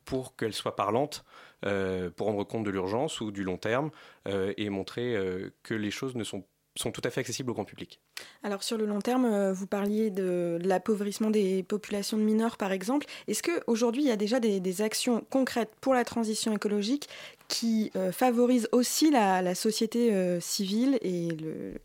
[0.03, 1.23] pour qu'elles soient parlantes,
[1.65, 3.91] euh, pour rendre compte de l'urgence ou du long terme
[4.25, 5.15] et montrer
[5.63, 6.43] que les choses ne sont
[6.77, 8.01] sont tout à fait accessibles au grand public.
[8.43, 12.71] Alors sur le long terme, euh, vous parliez de, l'appauvrissement des populations de mineurs par
[12.71, 13.05] exemple.
[13.27, 17.07] Est-ce qu'aujourd'hui il y a déjà des, actions concrètes pour la transition écologique
[17.47, 21.75] qui euh, favorisent aussi la, société euh, civile et le,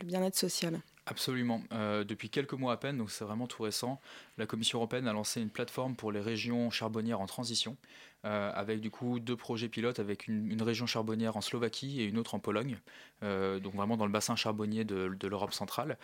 [0.00, 0.80] le bien-être social?
[1.08, 1.62] Absolument.
[1.70, 4.00] depuis quelques mois à peine, donc c'est vraiment tout récent,
[4.38, 7.76] la Commission européenne a lancé une plateforme pour les régions charbonnières en transition.
[8.26, 12.18] Euh, avec du coup deux projets pilotes avec une, région charbonnière en Slovaquie et une
[12.18, 12.76] autre en Pologne,
[13.22, 15.96] euh, donc vraiment dans le bassin charbonnier de, l'Europe centrale.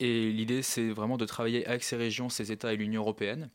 [0.00, 3.48] Et l'idée, c'est vraiment de travailler avec ces régions, ces États et l'Union européenne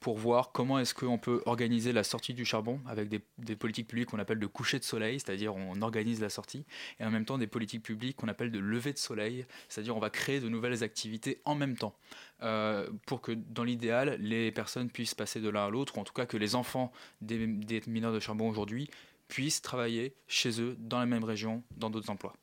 [0.00, 4.08] pour voir comment est-ce qu'on peut organiser la sortie du charbon avec des, politiques publiques
[4.08, 6.66] qu'on appelle de coucher de soleil, c'est-à-dire on organise la sortie,
[6.98, 10.00] et en même temps des politiques publiques qu'on appelle de lever de soleil, c'est-à-dire on
[10.00, 11.94] va créer de nouvelles activités en même temps,
[12.42, 16.04] euh, pour que dans l'idéal, les personnes puissent passer de l'un à l'autre, ou en
[16.04, 18.88] tout cas que les enfants des, des mineurs de charbon aujourd'hui
[19.28, 22.34] puissent travailler chez eux, dans la même région, dans d'autres emplois.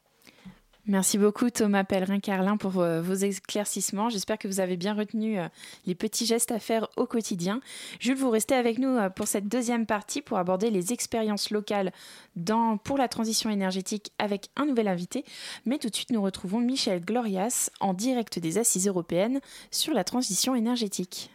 [0.90, 4.10] Merci beaucoup Thomas Pellerin-Carlin pour euh, vos éclaircissements.
[4.10, 5.48] J'espère que vous avez bien retenu euh,
[5.86, 7.62] les petits gestes à faire au quotidien.
[8.00, 11.92] Jules, vous restez avec nous euh, pour cette deuxième partie pour aborder les expériences locales
[12.36, 15.26] dans, pour la transition énergétique avec un nouvel invité.
[15.66, 20.04] Mais tout de suite, nous retrouvons Michel Glorias en direct des Assises européennes sur la
[20.04, 21.30] transition énergétique.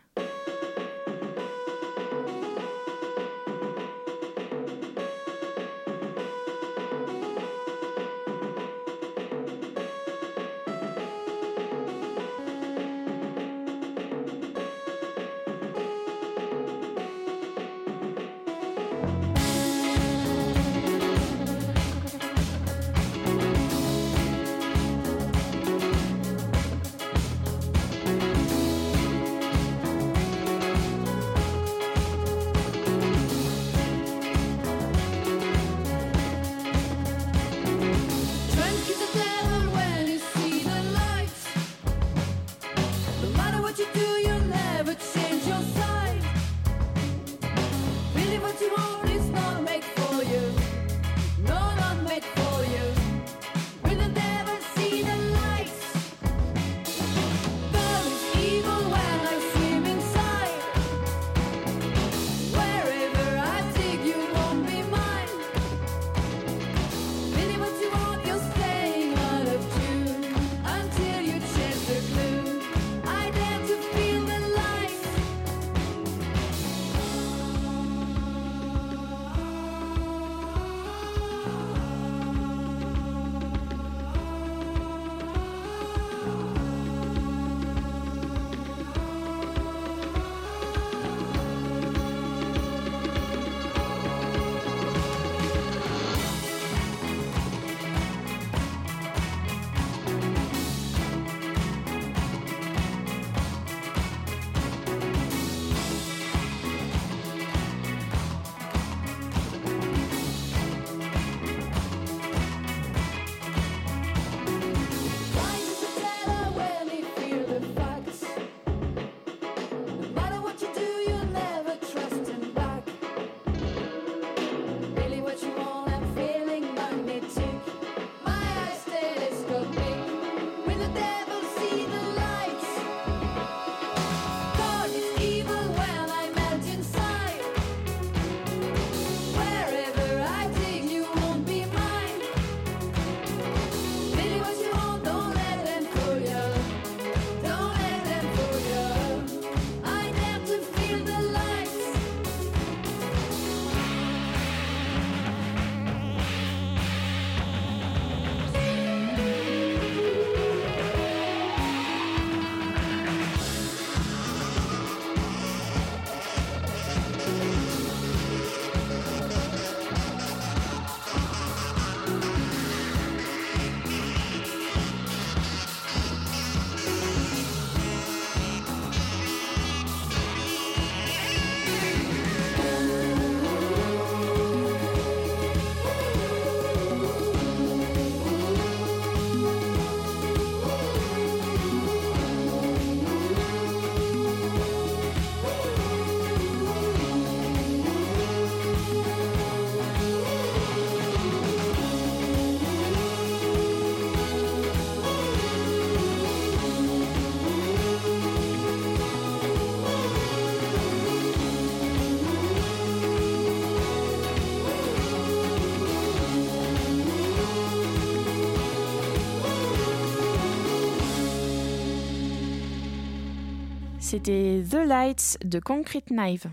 [224.15, 226.47] C'était The Lights de Concrete Knives.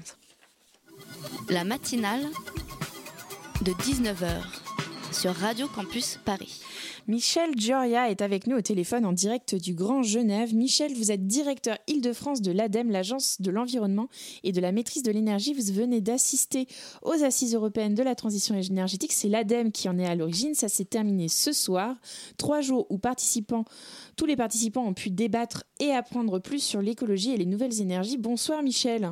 [1.47, 2.23] La matinale
[3.61, 4.41] de 19h
[5.11, 6.63] sur Radio Campus Paris.
[7.07, 10.53] Michel Gioria est avec nous au téléphone en direct du Grand Genève.
[10.53, 14.07] Michel, vous êtes directeur Île-de-France de l'ADEME, l'Agence de l'environnement
[14.43, 15.53] et de la maîtrise de l'énergie.
[15.53, 16.67] Vous venez d'assister
[17.01, 19.13] aux assises européennes de la transition énergétique.
[19.13, 20.53] C'est l'ADEME qui en est à l'origine.
[20.53, 21.95] Ça s'est terminé ce soir.
[22.37, 23.65] Trois jours où participants,
[24.15, 28.17] tous les participants ont pu débattre et apprendre plus sur l'écologie et les nouvelles énergies.
[28.17, 29.11] Bonsoir Michel.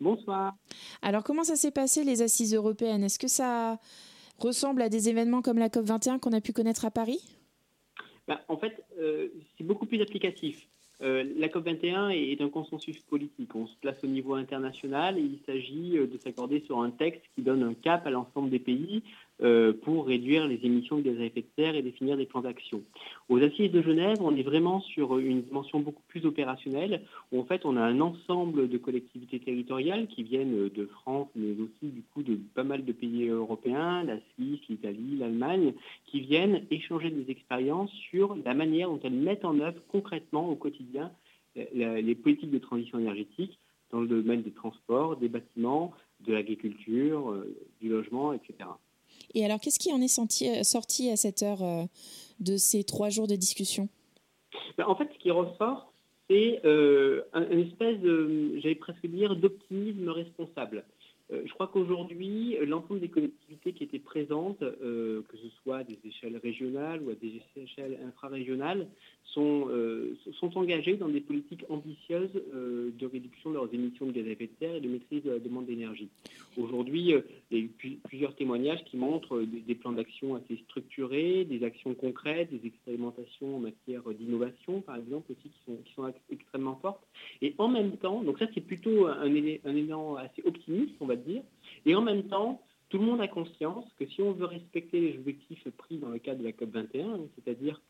[0.00, 0.56] Bonsoir.
[1.02, 3.04] Alors comment ça s'est passé les assises européennes?
[3.04, 3.78] Est-ce que ça
[4.38, 7.20] ressemble à des événements comme la COP21 qu'on a pu connaître à Paris?
[8.26, 10.68] Bah, En fait, euh, c'est beaucoup plus applicatif.
[11.00, 13.54] Euh, la COP21 est, un consensus politique.
[13.54, 17.22] On se place au niveau international et il s'agit euh, de s'accorder sur un texte
[17.34, 19.02] qui donne un cap à l'ensemble des pays
[19.82, 22.82] pour réduire les émissions de gaz à effet de serre et définir des plans d'action.
[23.28, 27.44] Aux assises de Genève, on est vraiment sur une dimension beaucoup plus opérationnelle, où en
[27.44, 32.02] fait on a un ensemble de collectivités territoriales qui viennent de France, mais aussi du
[32.12, 35.72] coup de pas mal de pays européens, la Suisse, l'Italie, l'Allemagne,
[36.06, 40.56] qui viennent échanger des expériences sur la manière dont elles mettent en œuvre concrètement au
[40.56, 41.12] quotidien
[41.56, 43.58] euh, les politiques de transition énergétique
[43.90, 45.92] dans le domaine des transports, des bâtiments,
[46.26, 48.68] de l'agriculture, euh, du logement, etc.
[49.34, 51.84] Et alors, qu'est-ce qui en est euh, sorti à cette heure euh,
[52.40, 53.88] de ces trois jours de discussion?
[54.76, 55.92] Ben, En fait, ce qui ressort,
[56.28, 60.84] c'est euh, une espèce de, j'allais presque dire, d'optimisme responsable.
[61.30, 66.36] je crois qu'aujourd'hui, l'ensemble des collectivités qui étaient présentes, que ce soit à des échelles
[66.36, 68.88] régionales ou à des échelles infrarégionales,
[69.34, 74.12] sont, euh, sont engagés dans des politiques ambitieuses euh, de réduction de leurs émissions de
[74.12, 76.08] gaz à effet de serre et de maîtrise de la demande d'énergie.
[76.56, 81.44] Aujourd'hui, euh, il y a eu plusieurs témoignages qui montrent des, plans d'action assez structurés,
[81.44, 87.06] des actions concrètes, des expérimentations en matière d'innovation, par exemple, aussi qui sont, extrêmement fortes.
[87.42, 91.16] Et en même temps, donc ça c'est plutôt un, un élément assez optimiste, on va
[91.16, 91.42] dire,
[91.86, 95.18] et en même temps, tout le monde a conscience que si on veut respecter les
[95.18, 97.82] objectifs pris dans le cadre de la COP21, c'est-à-dire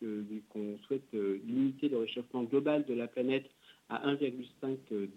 [0.50, 3.48] qu'on souhaite euh, limiter le réchauffement global de la planète
[3.88, 4.76] à 1,5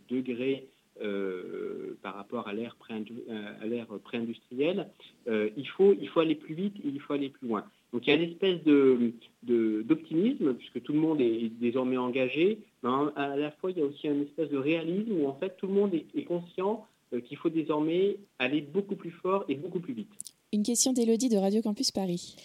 [0.09, 0.67] degré
[1.01, 4.87] euh, par rapport à l'ère pré-industrielle,
[5.27, 7.65] euh, il, faut, il faut aller plus vite et il faut aller plus loin.
[7.91, 8.61] Donc il y a une espèce
[9.43, 13.85] d'optimisme, puisque tout le monde est désormais engagé, mais à la fois il y a
[13.85, 16.87] aussi une espèce de réalisme où en fait tout le monde est conscient
[17.19, 20.12] qu'il faut désormais aller beaucoup plus fort et beaucoup plus vite.
[20.54, 22.36] Une question d'Elodie de Radio Campus Paris.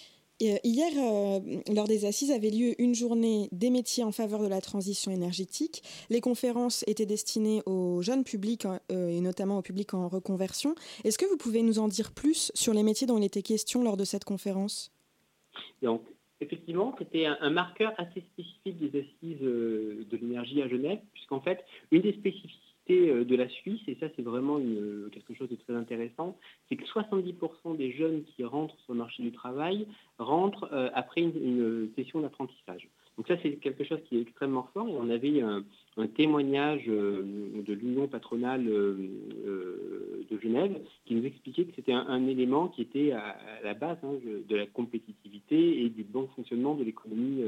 [0.43, 1.41] Euh, hier, euh,
[1.75, 5.83] lors des assises, avait lieu une journée des métiers en faveur de la transition énergétique.
[6.11, 10.75] Les conférences étaient destinées aux jeunes publics et notamment au public en reconversion.
[11.05, 13.83] Est-ce que vous pouvez nous en dire plus sur les métiers dont il était question
[13.83, 14.93] lors de cette conférence?
[15.83, 16.03] Donc,
[16.41, 22.03] effectivement, c'était un, marqueur assez spécifique des assises de l'énergie à Genève, puisqu'en fait, une
[22.03, 24.59] des spécificités euh, de la Suisse, et ça c'est vraiment
[25.13, 26.37] quelque chose de très intéressant,
[26.69, 29.87] c'est que 70% des jeunes qui rentrent sur le marché du travail
[30.19, 32.89] rentrent euh, après une, session d'apprentissage.
[33.17, 35.65] Donc ça c'est quelque chose qui est extrêmement fort et on avait un,
[36.15, 37.23] témoignage euh,
[37.67, 43.37] de l'Union patronale de Genève qui nous expliquait que c'était un, élément qui était à,
[43.65, 44.13] la base hein,
[44.49, 47.43] de la compétitivité et du bon fonctionnement de l'économie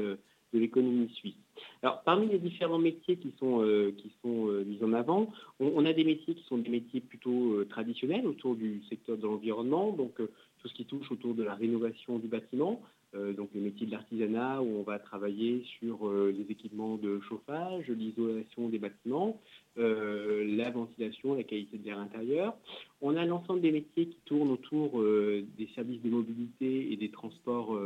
[0.53, 1.35] de l'économie suisse.
[1.81, 5.85] Alors, parmi les différents métiers qui sont, euh, qui sont euh, mis en avant, on,
[5.85, 9.91] a des métiers qui sont des métiers plutôt euh, traditionnels autour du secteur de l'environnement,
[9.91, 12.81] donc tout ce qui touche autour de la rénovation du bâtiment,
[13.13, 18.67] donc les métiers de l'artisanat où on va travailler sur les équipements de chauffage, l'isolation
[18.67, 19.39] des bâtiments,
[19.77, 22.55] la ventilation, la qualité de l'air intérieur.
[23.01, 27.79] On a l'ensemble des métiers qui tournent autour des services de mobilité et des transports,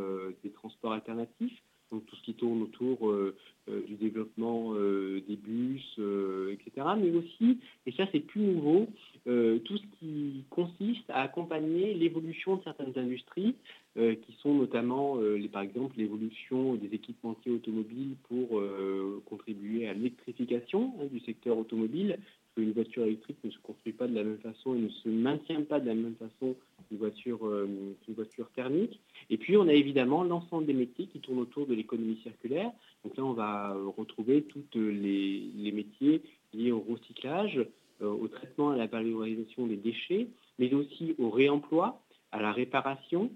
[0.44, 1.62] des transports alternatifs
[1.94, 3.36] donc tout ce qui tourne autour euh,
[3.70, 6.00] euh, du développement euh, des bus,
[6.52, 6.88] etc.
[6.98, 8.88] Mais aussi, et ça c'est plus nouveau,
[9.26, 13.56] tout ce qui consiste à accompagner l'évolution de certaines industries,
[13.96, 18.62] qui sont notamment, les, par exemple, l'évolution des équipementiers automobiles pour
[19.26, 22.18] contribuer à l'électrification hein, du secteur automobile,
[22.58, 25.64] une voiture électrique ne se construit pas de la même façon et ne se maintient
[25.64, 26.56] pas de la même façon
[26.88, 27.68] qu'une voiture, euh,
[28.10, 29.00] voiture thermique.
[29.30, 32.72] Et puis, on a évidemment l'ensemble des métiers qui tournent autour de l'économie circulaire.
[33.04, 36.22] Donc là, on va retrouver tous les, métiers
[36.54, 37.66] liés au recyclage,
[38.02, 40.28] euh, au traitement, à la valorisation des déchets,
[40.60, 42.02] mais aussi au réemploi,
[42.32, 43.32] à la réparation,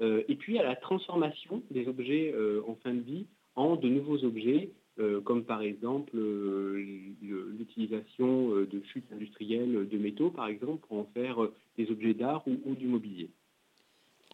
[0.00, 2.34] euh, et puis à la transformation des objets
[2.66, 4.81] en fin de vie en de nouveaux objets euh,
[5.24, 6.84] comme par exemple euh,
[7.22, 11.38] l'utilisation euh, de chutes industrielles de métaux, par exemple, pour en faire
[11.76, 13.30] des objets d'art ou, du mobilier.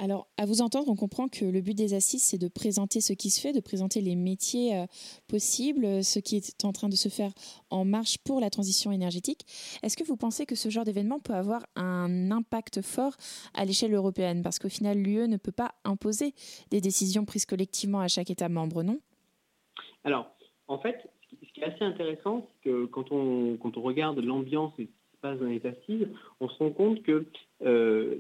[0.01, 3.13] Alors, à vous entendre, on comprend que le but des assises, c'est de présenter ce
[3.13, 4.87] qui se fait, de présenter les métiers euh,
[5.27, 7.33] possibles, ce qui est en train de se faire
[7.71, 9.45] en marche pour la transition énergétique.
[9.83, 13.17] Est-ce que vous pensez que ce genre d'événement peut avoir un impact fort
[13.55, 14.43] à l'échelle européenne?
[14.43, 16.33] Parce qu'au final, l'UE ne peut pas imposer
[16.71, 19.01] des décisions prises collectivement à chaque État membre, non?
[20.05, 20.38] Alors,
[20.69, 24.73] en fait, ce qui est assez intéressant, c'est que quand on, regarde l'ambiance
[25.21, 26.09] passe dans les assises,
[26.41, 27.27] on se rend compte que
[27.65, 28.15] euh,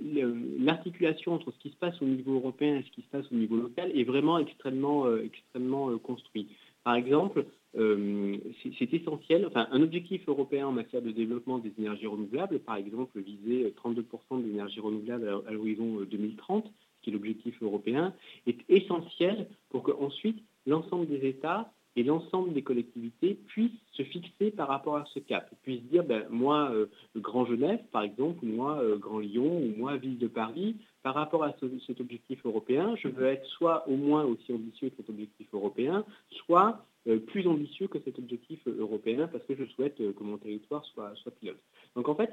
[0.59, 3.37] l'articulation entre ce qui se passe au niveau européen et ce qui se passe au
[3.37, 6.49] niveau local est vraiment extrêmement, euh, extrêmement euh.
[6.83, 7.45] Par exemple,
[7.75, 13.21] c'est essentiel, enfin, un objectif européen en matière de développement des énergies renouvelables, par exemple
[13.21, 16.65] viser 32% d'énergie renouvelable à, l'horizon 2030,
[17.03, 18.15] qui est l'objectif européen,
[18.47, 24.69] est essentiel pour qu'ensuite l'ensemble des États et l'ensemble des collectivités puissent se fixer par
[24.69, 26.87] rapport à ce cap, puissent dire, ben, moi, euh,
[27.17, 31.43] Grand Genève, par exemple, moi, euh, Grand Lyon, ou moi, Ville de Paris, par rapport
[31.43, 31.57] à
[31.89, 36.05] cet objectif européen, je veux être soit au moins aussi ambitieux que cet objectif européen,
[36.47, 40.85] soit euh, plus ambitieux que cet objectif européen, parce que je souhaite que mon territoire
[40.85, 41.59] soit, soit pilote.
[41.97, 42.31] Donc en fait,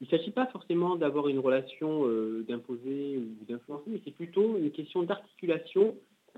[0.00, 2.08] il ne s'agit pas forcément d'avoir une relation
[2.48, 5.94] d'imposer ou d'influencer, mais c'est plutôt une question d'articulation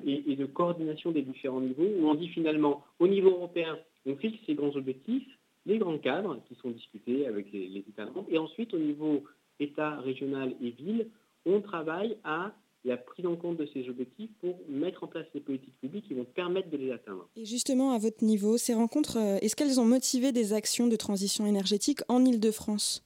[0.07, 4.39] et, de coordination des différents niveaux, où on dit finalement, au niveau européen, on fixe
[4.47, 5.27] ces grands objectifs,
[5.67, 9.25] les grands cadres qui sont discutés avec les, États membres, et ensuite au niveau
[9.61, 11.09] État, régional et ville,
[11.47, 12.53] on travaille à
[12.85, 16.15] la prise en compte de ces objectifs pour mettre en place les politiques publiques qui
[16.15, 17.29] vont permettre de les atteindre.
[17.37, 20.97] Et justement, à votre niveau, ces rencontres, euh, est-ce qu'elles ont motivé des actions de
[20.97, 23.03] transition énergétique en Ile-de-France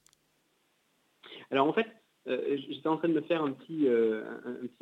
[1.52, 1.86] Alors en fait,
[2.28, 4.22] j'étais en train de faire un petit, euh,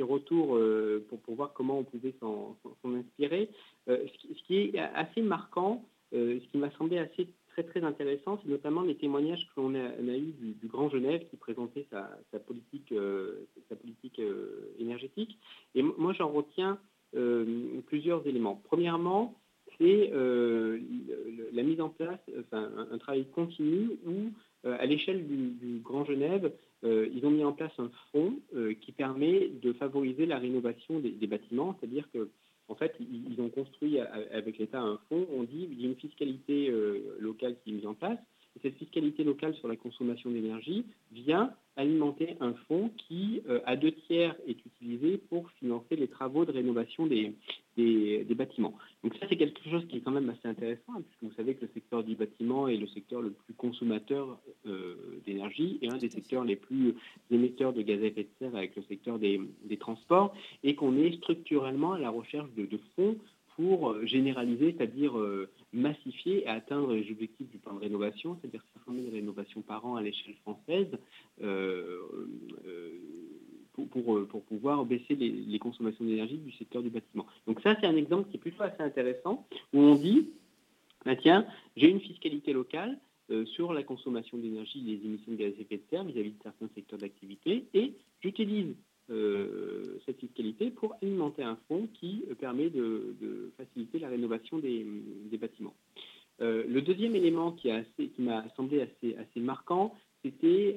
[0.00, 3.50] retour euh, pour, voir comment on pouvait s'en inspirer.
[3.86, 8.82] Ce qui, est assez marquant, ce qui m'a semblé assez très très intéressant, c'est notamment
[8.82, 12.92] les témoignages que l'on a, a eu du, Grand Genève qui présentait sa, politique,
[14.78, 15.38] énergétique.
[15.74, 16.78] Et moi, j'en retiens
[17.86, 18.60] plusieurs éléments.
[18.64, 19.34] Premièrement,
[19.78, 22.20] c'est la mise en place,
[22.52, 24.32] un, travail continu où,
[24.78, 26.52] à l'échelle du, Grand Genève,
[26.84, 31.00] euh, ils ont mis en place un fonds euh, qui permet de favoriser la rénovation
[31.00, 32.28] des, bâtiments, c'est-à-dire que
[32.78, 35.26] fait, ils, ont construit avec l'État un fonds.
[35.32, 38.18] On dit qu'il y a une fiscalité euh, locale qui est mise en place,
[38.56, 43.92] et cette fiscalité locale sur la consommation d'énergie vient alimenter un fonds qui, à deux
[43.92, 47.34] tiers, est utilisé pour financer les travaux de rénovation des,
[47.76, 48.74] des, bâtiments.
[49.02, 51.54] Donc ça, c'est quelque chose qui est quand même assez intéressant, hein, puisque vous savez
[51.54, 55.98] que le secteur du bâtiment est le secteur le plus consommateur euh, d'énergie et un
[55.98, 56.94] des secteurs les plus
[57.30, 59.40] émetteurs de gaz à effet de serre avec le secteur des,
[59.78, 60.34] transports,
[60.64, 63.16] et qu'on est structurellement à la recherche de, fonds
[63.56, 68.62] pour euh, généraliser, c'est-à-dire euh, massifier et atteindre les objectifs du plan de rénovation, c'est-à-dire
[68.86, 70.88] 500 000 rénovations par an à l'échelle française,
[73.72, 77.26] pour, pour, pouvoir baisser les, consommations d'énergie du secteur du bâtiment.
[77.46, 80.30] Donc ça, c'est un exemple qui est plutôt assez intéressant, où on dit,
[81.04, 81.46] bah, tiens,
[81.76, 82.98] j'ai une fiscalité locale
[83.30, 86.42] euh, sur la consommation d'énergie, les émissions de gaz à effet de serre vis-à-vis de
[86.42, 88.74] certains secteurs d'activité, et j'utilise euh,
[90.04, 94.84] cette fiscalité pour alimenter un fonds qui euh, permet de, faciliter la rénovation des,
[95.40, 95.74] bâtiments.
[96.40, 97.70] le deuxième élément qui,
[98.18, 100.76] m'a semblé assez, marquant, c'était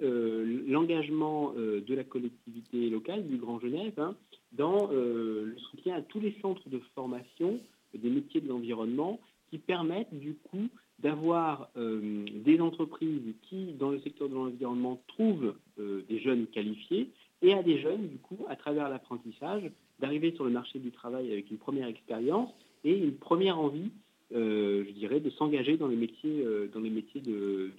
[0.67, 4.15] l'engagement de la collectivité locale du Grand Genève hein,
[4.51, 7.59] dans le soutien à tous les centres de formation
[7.97, 9.19] des métiers de l'environnement
[9.49, 10.69] qui permettent du coup
[10.99, 17.09] d'avoir euh, des entreprises qui, dans le secteur de l'environnement, trouvent euh, des jeunes qualifiés
[17.41, 19.63] et à des jeunes, du coup, à travers l'apprentissage,
[19.99, 22.49] d'arriver sur le marché du travail avec une première expérience
[22.83, 23.91] et une première envie,
[24.33, 27.71] euh, je dirais, de s'engager dans les métiers, dans les métiers de,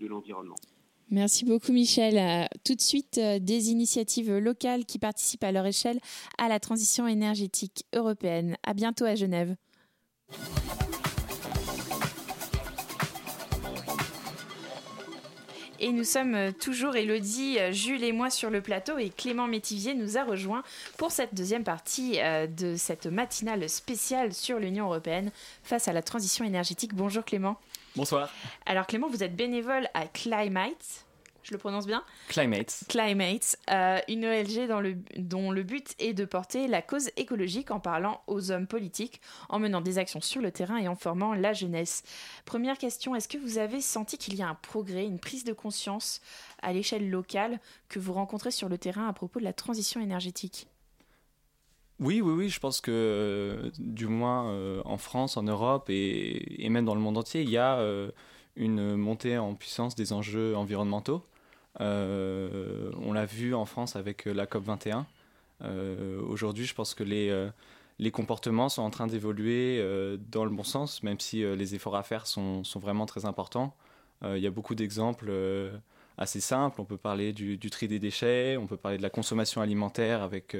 [0.00, 0.56] de l'environnement.
[1.10, 2.48] Merci beaucoup Michel.
[2.64, 5.98] Tout de suite, des initiatives locales qui participent à leur échelle
[6.36, 8.56] à la transition énergétique européenne.
[8.62, 9.56] À bientôt à Genève.
[15.80, 19.46] Et nous sommes euh, toujours Elodie, euh, Jules et moi sur le plateau et Clément
[19.46, 20.64] Métivier nous a rejoint
[20.96, 25.30] pour cette deuxième partie euh, de cette matinale spéciale sur l'Union européenne
[25.62, 26.94] face à la transition énergétique.
[26.94, 27.60] Bonjour Clément.
[27.94, 28.28] Bonsoir.
[28.66, 31.06] Alors Clément, vous êtes bénévole à Climate
[31.48, 32.84] je le prononce bien Climate.
[32.88, 37.70] Climate, euh, une OLG dans le, dont le but est de porter la cause écologique
[37.70, 41.32] en parlant aux hommes politiques, en menant des actions sur le terrain et en formant
[41.32, 42.02] la jeunesse.
[42.44, 45.54] Première question, est-ce que vous avez senti qu'il y a un progrès, une prise de
[45.54, 46.20] conscience
[46.60, 50.66] à l'échelle locale que vous rencontrez sur le terrain à propos de la transition énergétique?
[51.98, 56.62] Oui, oui, oui, je pense que euh, du moins euh, en France, en Europe et,
[56.64, 57.82] et, même dans le monde entier, il y a
[58.58, 61.24] une montée en puissance des enjeux environnementaux.
[61.80, 65.06] Euh, on l'a vu en France avec euh, la COP 21.
[66.28, 67.48] Aujourd'hui, je pense que les,
[67.98, 69.84] les comportements sont en train d'évoluer
[70.30, 73.74] dans le bon sens, même si les efforts à faire sont, sont vraiment très importants.
[74.22, 75.32] Il y a beaucoup d'exemples
[76.16, 76.80] assez simples.
[76.80, 80.56] On peut parler du, tri des déchets, on peut parler de la consommation alimentaire avec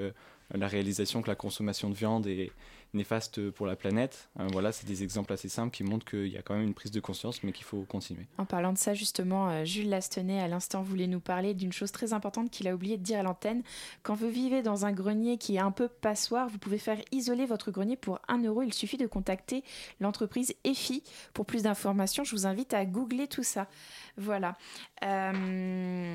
[0.52, 2.50] la réalisation que la consommation de viande est
[2.94, 4.28] néfaste pour la planète.
[4.38, 6.74] Euh, voilà, c'est des exemples assez simples qui montrent qu'il y a quand même une
[6.74, 8.26] prise de conscience, mais qu'il faut continuer.
[8.38, 11.92] En parlant de ça, justement, euh, Jules Lastenay, à l'instant, voulait nous parler d'une chose
[11.92, 13.62] très importante qu'il a oublié de dire à l'antenne.
[14.02, 17.46] Quand vous vivez dans un grenier qui est un peu passoire, vous pouvez faire isoler
[17.46, 18.62] votre grenier pour 1 euro.
[18.62, 19.62] Il suffit de contacter
[20.00, 21.02] l'entreprise EFI.
[21.34, 23.68] Pour plus d'informations, je vous invite à googler tout ça.
[24.16, 24.56] Voilà.
[25.04, 26.07] Euh,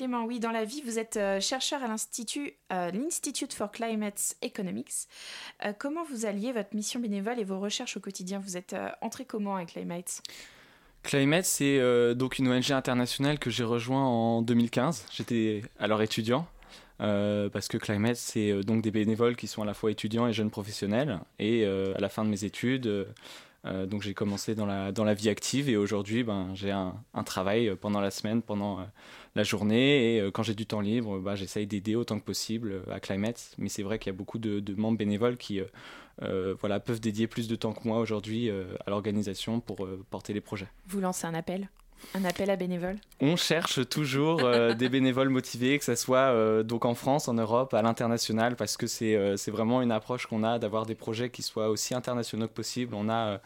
[0.00, 2.90] Clément, oui, dans la vie, vous êtes euh, chercheur à l'Institut, euh,
[3.54, 5.06] for Climate Economics.
[5.78, 8.38] comment vous alliez votre mission bénévole et vos recherches au quotidien?
[8.38, 10.22] Vous êtes entré comment avec Climate?
[11.02, 15.04] Climate, c'est donc une ONG internationale que j'ai rejoint en 2015.
[15.12, 16.46] J'étais alors étudiant.
[16.98, 20.50] parce que Climate, c'est donc des bénévoles qui sont à la fois étudiants et jeunes
[20.50, 21.20] professionnels.
[21.38, 23.06] Et à la fin de mes études,
[23.66, 26.94] euh, donc j'ai commencé dans la, dans la vie active et aujourd'hui ben, j'ai un,
[27.24, 28.84] travail pendant la semaine, pendant euh,
[29.34, 32.82] la journée et euh, quand j'ai du temps libre, ben, j'essaye d'aider autant que possible
[32.90, 33.54] à Climate.
[33.58, 35.60] Mais c'est vrai qu'il y a beaucoup de, de, membres bénévoles qui
[36.60, 40.68] voilà, peuvent dédier plus de temps que moi aujourd'hui à l'organisation pour porter les projets.
[40.86, 41.70] Vous lancez un appel?
[42.14, 44.42] Un appel à bénévoles On cherche toujours
[44.78, 48.86] des bénévoles motivés, que ce soit donc en France, en Europe, à l'international, parce que
[48.86, 52.52] c'est c'est vraiment une approche qu'on a d'avoir des projets qui soient aussi internationaux que
[52.52, 52.94] possible.
[52.94, 53.40] On a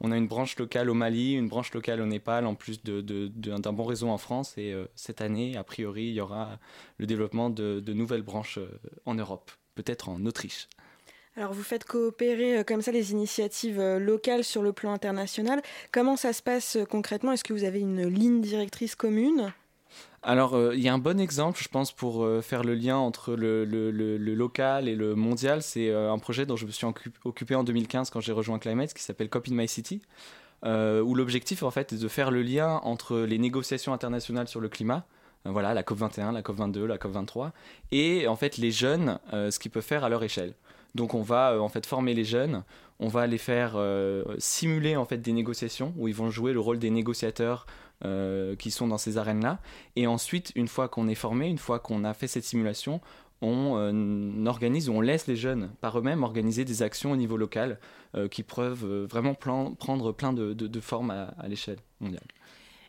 [0.00, 3.02] on a une branche locale au Mali, une branche locale au Népal, en plus d'un
[3.02, 4.56] de, de, bon réseau en France.
[4.56, 6.58] Et euh, cette année, a priori, il y aura
[6.98, 8.68] le développement de, nouvelles branches euh,
[9.06, 10.68] en Europe, peut-être en Autriche.
[11.38, 15.62] Alors vous faites coopérer euh, comme ça les initiatives locales sur le plan international.
[15.92, 17.32] Comment ça se passe concrètement?
[17.32, 19.52] Est-ce que vous avez une ligne directrice commune?
[20.22, 22.96] Alors, euh, il y a un bon exemple, je pense, pour euh, faire le lien
[22.96, 23.64] entre le,
[24.18, 25.62] local et le mondial.
[25.62, 26.86] C'est euh, un projet dont je me suis
[27.24, 30.02] occupé en 2015 quand j'ai rejoint Climate, qui s'appelle Cop in My City,
[30.64, 34.68] où l'objectif, en fait, est de faire le lien entre les négociations internationales sur le
[34.68, 35.06] climat,
[35.44, 37.52] voilà, la COP21, la COP22, la COP23,
[37.92, 40.54] et en fait les jeunes, ce qu'ils peuvent faire à leur échelle.
[40.94, 42.64] Donc on va en fait former les jeunes,
[42.98, 43.76] on va les faire
[44.38, 47.66] simuler en fait des négociations où ils vont jouer le rôle des négociateurs
[48.04, 49.58] euh, qui sont dans ces arènes-là.
[49.96, 53.00] Et ensuite, une fois qu'on est formé, une fois qu'on a fait cette simulation,
[53.42, 57.36] on euh, organise ou on laisse les jeunes par eux-mêmes organiser des actions au niveau
[57.36, 57.80] local
[58.14, 62.22] euh, qui peuvent vraiment prendre plein de, formes à, l'échelle mondiale.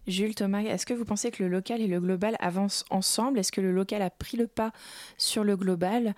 [0.06, 3.40] Jules, Thomas, est-ce que vous pensez que le local et le global avancent ensemble?
[3.40, 4.72] Est-ce que le local a pris le pas
[5.18, 6.14] sur le global?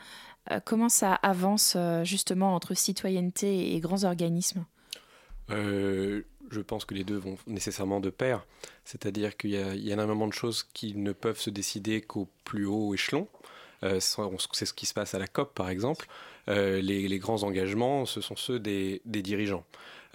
[0.65, 4.65] Comment ça avance justement entre citoyenneté et grands organismes?
[6.51, 8.45] Je pense que les deux vont nécessairement de pair.
[8.83, 12.93] C'est-à-dire qu'il y, a énormément de choses qui ne peuvent se décider qu'au plus haut
[12.93, 13.27] échelon.
[13.83, 16.07] Euh, c'est ce qui se passe à la COP, par exemple.
[16.49, 19.65] Euh, les, grands engagements, ce sont ceux des, dirigeants.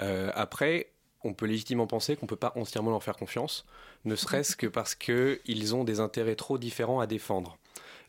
[0.01, 0.91] Euh, après,
[1.25, 3.65] on peut légitimement penser qu'on ne peut pas entièrement leur faire confiance,
[4.05, 7.59] ne serait-ce que parce qu'ils ont des intérêts trop différents à défendre.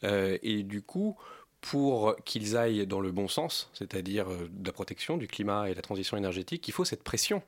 [0.04, 1.18] et du coup,
[1.62, 5.76] pour qu'ils aillent dans le bon sens, c'est-à-dire de la protection du climat et de
[5.76, 7.42] la transition énergétique, il faut cette pression.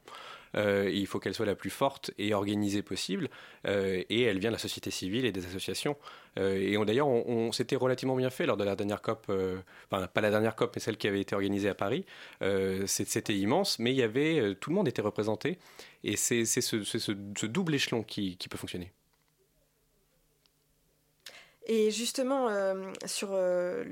[0.55, 3.29] Euh, il faut qu'elle soit la plus forte et organisée possible.
[3.67, 5.97] Euh, et elle vient de la société civile et des associations.
[6.37, 9.31] Euh, et d'ailleurs, on, s'était relativement bien fait lors de la dernière COP,
[9.91, 12.05] enfin pas la dernière COP, mais celle qui avait été organisée à Paris.
[12.85, 15.57] C'était immense, mais y avait, tout le monde était représenté.
[16.03, 18.91] Et c'est ce, double échelon qui peut fonctionner.
[21.71, 23.83] Et justement, euh, sur euh,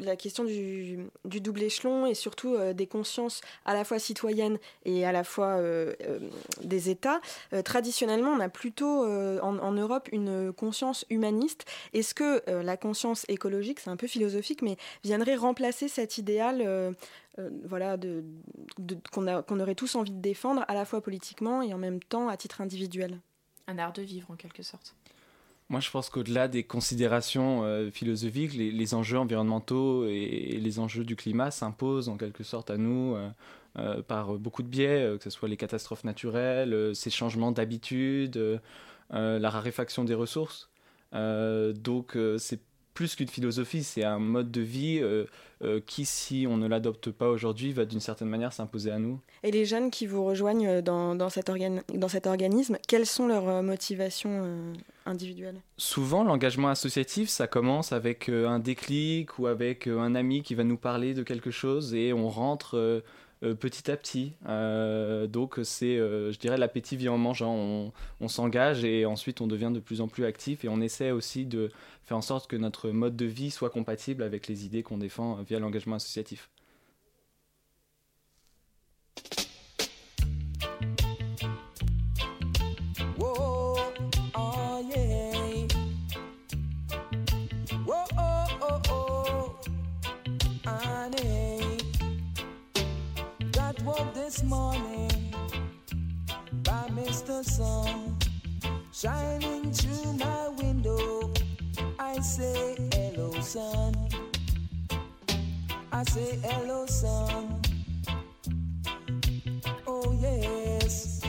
[0.00, 5.04] la question du, double échelon et surtout euh, des consciences à la fois citoyennes et
[5.04, 5.60] à la fois
[6.62, 7.20] des États,
[7.64, 11.64] traditionnellement, on a plutôt en, Europe une conscience humaniste.
[11.92, 16.94] Est-ce que la conscience écologique, c'est un peu philosophique, mais viendrait remplacer cet idéal
[17.64, 17.96] voilà,
[19.10, 22.36] qu'on aurait tous envie de défendre, à la fois politiquement et en même temps à
[22.36, 23.18] titre individuel?
[23.66, 24.94] Un art de vivre, en quelque sorte.
[25.72, 31.16] Moi, je pense qu'au-delà des considérations euh, philosophiques, les, enjeux environnementaux et, les enjeux du
[31.16, 33.30] climat s'imposent en quelque sorte à nous euh,
[33.78, 38.60] euh, par beaucoup de biais, que ce soit les catastrophes naturelles, ces changements d'habitude,
[39.08, 40.68] la raréfaction des ressources.
[41.14, 42.60] donc, c'est
[42.94, 45.02] plus qu'une philosophie, c'est un mode de vie
[45.86, 49.20] qui, si on ne l'adopte pas aujourd'hui, va d'une certaine manière s'imposer à nous.
[49.42, 51.50] Et les jeunes qui vous rejoignent dans, dans, cet,
[51.94, 54.74] dans cet organisme, quelles sont leurs motivations
[55.06, 60.64] individuel Souvent, l'engagement associatif, ça commence avec un déclic ou avec un ami qui va
[60.64, 63.00] nous parler de quelque chose et on rentre euh,
[63.54, 64.32] petit à petit.
[64.46, 67.54] Euh, donc c'est, euh, je dirais, l'appétit vient en mangeant.
[67.54, 71.10] On, on s'engage et ensuite on devient de plus en plus actif et on essaie
[71.10, 71.70] aussi de
[72.04, 75.42] faire en sorte que notre mode de vie soit compatible avec les idées qu'on défend
[75.42, 76.50] via l'engagement associatif.
[94.44, 95.10] Morning
[96.62, 97.44] by Mr.
[97.44, 98.16] Sun
[98.92, 101.30] shining through my window.
[101.98, 103.94] I say hello, sun.
[105.92, 107.60] I say hello, sun.
[109.86, 111.22] Oh, yes.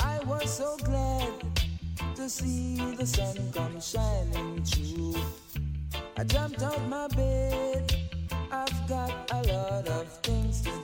[0.00, 1.32] I was so glad
[2.16, 5.14] to see the sun come shining through.
[6.16, 7.94] I jumped out my bed.
[8.50, 10.81] I've got a lot of things to do.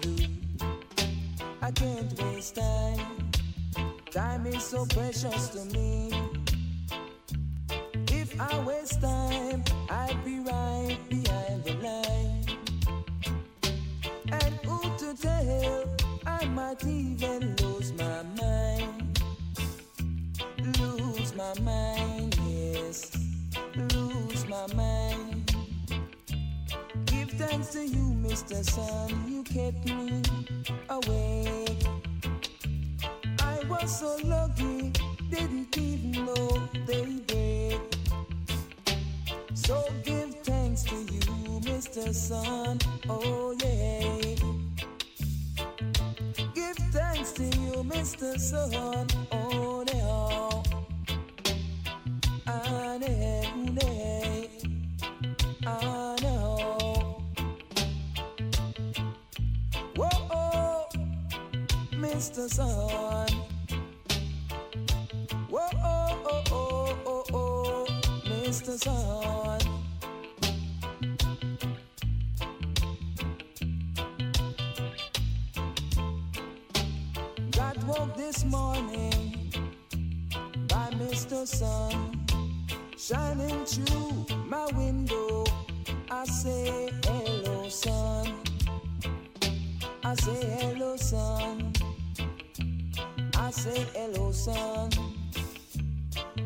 [1.78, 3.30] Can't waste time.
[4.10, 6.10] Time is so precious to me.
[8.10, 12.44] If I waste time, I'd be right behind the line.
[14.32, 15.84] And who to tell?
[16.26, 19.20] I might even lose my mind.
[20.80, 23.16] Lose my mind, yes.
[23.76, 25.07] Lose my mind.
[27.38, 28.64] Thanks to you, Mr.
[28.68, 29.10] Sun.
[29.28, 30.22] You kept me
[30.90, 31.84] awake.
[33.40, 34.90] I was so lucky,
[35.30, 37.80] didn't even know they break.
[39.54, 42.12] So give thanks to you, Mr.
[42.12, 42.80] Sun.
[43.08, 44.34] Oh, yeah.
[46.54, 48.36] Give thanks to you, Mr.
[48.40, 49.06] Sun.
[49.30, 50.62] Oh, yeah.
[52.48, 52.88] Ah.
[55.70, 55.97] Ah,
[62.38, 62.54] Mr.
[62.54, 63.26] Sun.
[65.50, 67.86] Whoa, oh, oh, oh, oh, oh,
[68.26, 68.78] Mr.
[68.78, 69.58] Sun.
[77.50, 79.50] Got woke this morning
[80.68, 81.44] by Mr.
[81.44, 82.24] Sun
[82.96, 85.42] shining through my window.
[86.08, 88.32] I say hello, sun.
[90.04, 91.67] I say hello, sun.
[93.58, 94.88] Say hello, sun.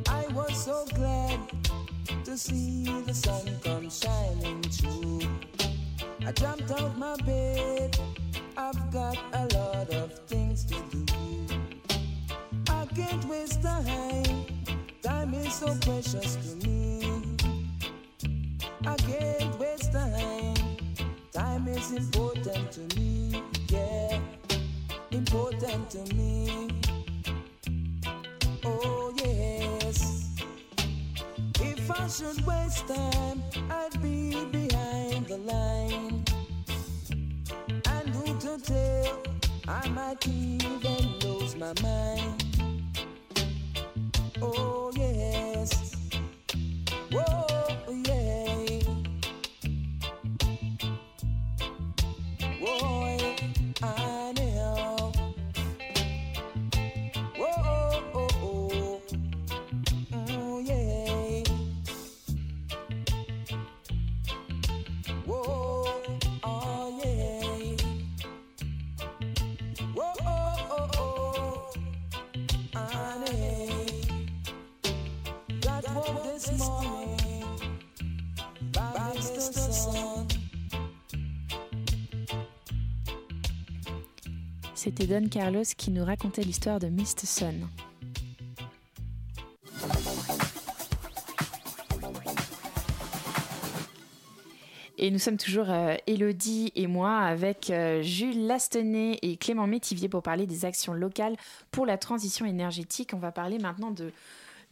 [0.09, 1.39] I was so glad
[2.25, 5.21] to see the sun come shining through.
[6.27, 7.99] I jumped out my bed.
[8.57, 11.05] I've got a lot of things to do.
[12.71, 14.47] I can't waste time.
[15.03, 17.27] Time is so precious to me.
[18.87, 20.57] I can't waste time.
[21.31, 23.43] Time is important to me.
[23.69, 24.19] Yeah,
[25.11, 26.82] important to me.
[32.13, 36.23] Should waste time, I'd be behind the line.
[37.87, 39.23] And who to tell?
[39.67, 42.32] I might even lose my mind.
[84.95, 87.25] C'était Don Carlos qui nous racontait l'histoire de Mr.
[87.25, 87.67] Sun.
[94.99, 100.11] Et nous sommes toujours euh, Elodie et moi avec euh, Jules Lastenay et Clément Métivier
[100.11, 101.37] pour parler des actions locales
[101.71, 103.13] pour la transition énergétique.
[103.15, 104.13] On va parler maintenant de,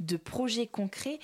[0.00, 1.18] de projets concrets.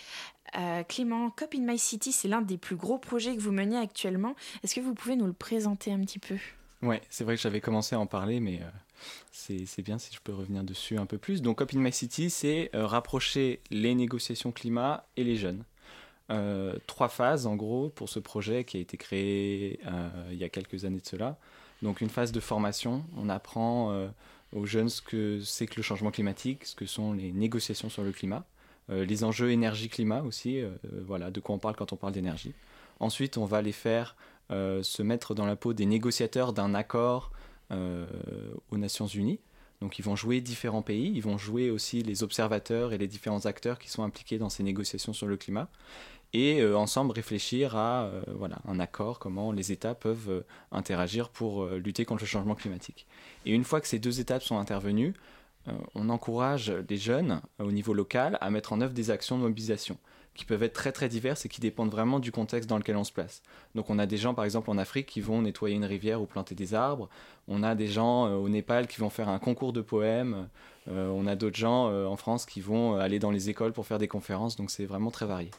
[0.56, 3.76] Euh, Clément, Cop in My City, c'est l'un des plus gros projets que vous menez
[3.76, 4.34] actuellement.
[4.64, 6.36] Est-ce que vous pouvez nous le présenter un petit peu?
[6.80, 8.60] Ouais, c'est vrai que j'avais commencé à en parler, mais
[9.32, 11.42] c'est bien si je peux revenir dessus un peu plus.
[11.42, 15.64] Donc, Cop in My City, c'est euh, rapprocher les négociations climat et les jeunes.
[16.30, 20.42] Euh, trois phases en gros pour ce projet qui a été créé euh, il y
[20.42, 21.38] a quelques années de cela.
[21.82, 24.08] Donc une phase de formation, on apprend
[24.54, 28.02] aux jeunes ce que c'est que le changement climatique, ce que sont les négociations sur
[28.02, 28.46] le climat.
[28.88, 30.62] les enjeux énergie-climat aussi,
[31.04, 32.54] voilà, de quoi on parle quand on parle d'énergie.
[32.98, 34.16] Ensuite, on va les faire
[34.48, 37.30] se mettre dans la peau des négociateurs d'un accord
[37.70, 39.40] aux Nations Unies.
[39.82, 43.44] Donc ils vont jouer différents pays, ils vont jouer aussi les observateurs et les différents
[43.44, 45.68] acteurs qui sont impliqués dans ces négociations sur le climat
[46.32, 51.28] et euh, ensemble réfléchir à euh, voilà, un accord, comment les États peuvent euh, interagir
[51.28, 53.06] pour lutter contre le changement climatique.
[53.44, 55.14] Et une fois que ces deux étapes sont intervenues,
[55.96, 59.98] on encourage les jeunes au niveau local à mettre en œuvre des actions de mobilisation
[60.36, 63.04] qui peuvent être très très diverses et qui dépendent vraiment du contexte dans lequel on
[63.04, 63.42] se place.
[63.74, 66.26] Donc on a des gens par exemple en Afrique qui vont nettoyer une rivière ou
[66.26, 67.08] planter des arbres,
[67.48, 70.48] on a des gens au Népal qui vont faire un concours de poèmes,
[70.88, 74.08] on a d'autres gens en France qui vont aller dans les écoles pour faire des
[74.08, 75.50] conférences, donc c'est vraiment très varié.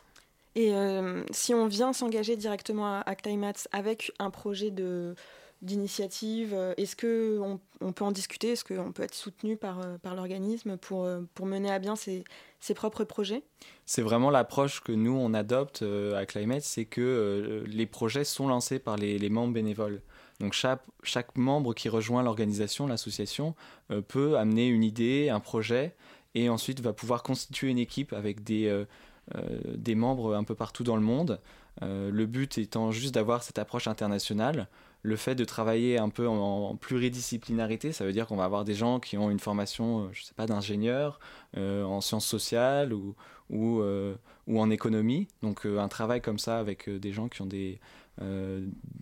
[0.57, 5.13] Et euh, si on vient s'engager directement à, Climates avec un projet de
[5.61, 9.97] d'initiative euh, Est-ce qu'on on peut en discuter Est-ce qu'on peut être soutenu par, euh,
[9.97, 12.23] par l'organisme pour, pour mener à bien ses,
[12.59, 13.43] ses propres projets?
[13.85, 15.83] C'est vraiment l'approche que nous, on adopte
[16.15, 20.01] à Climate, c'est que les projets sont lancés par les, les membres bénévoles.
[20.39, 23.55] Donc chaque, chaque, membre qui rejoint l'organisation, l'association,
[24.07, 25.95] peut amener une idée, un projet,
[26.35, 28.85] et ensuite va pouvoir constituer une équipe avec des,
[29.35, 31.41] euh, des membres un peu partout dans le monde.
[31.83, 34.67] Euh, le but étant juste d'avoir cette approche internationale.
[35.07, 38.73] Le fait de travailler un peu en, pluridisciplinarité, ça veut dire qu'on va avoir des
[38.73, 41.19] gens qui ont une formation, euh, je sais pas, d'ingénieur,
[41.55, 43.15] en sciences sociales ou,
[43.49, 43.81] ou,
[44.47, 45.27] ou en économie.
[45.41, 47.79] Donc un travail comme ça avec des gens qui ont des,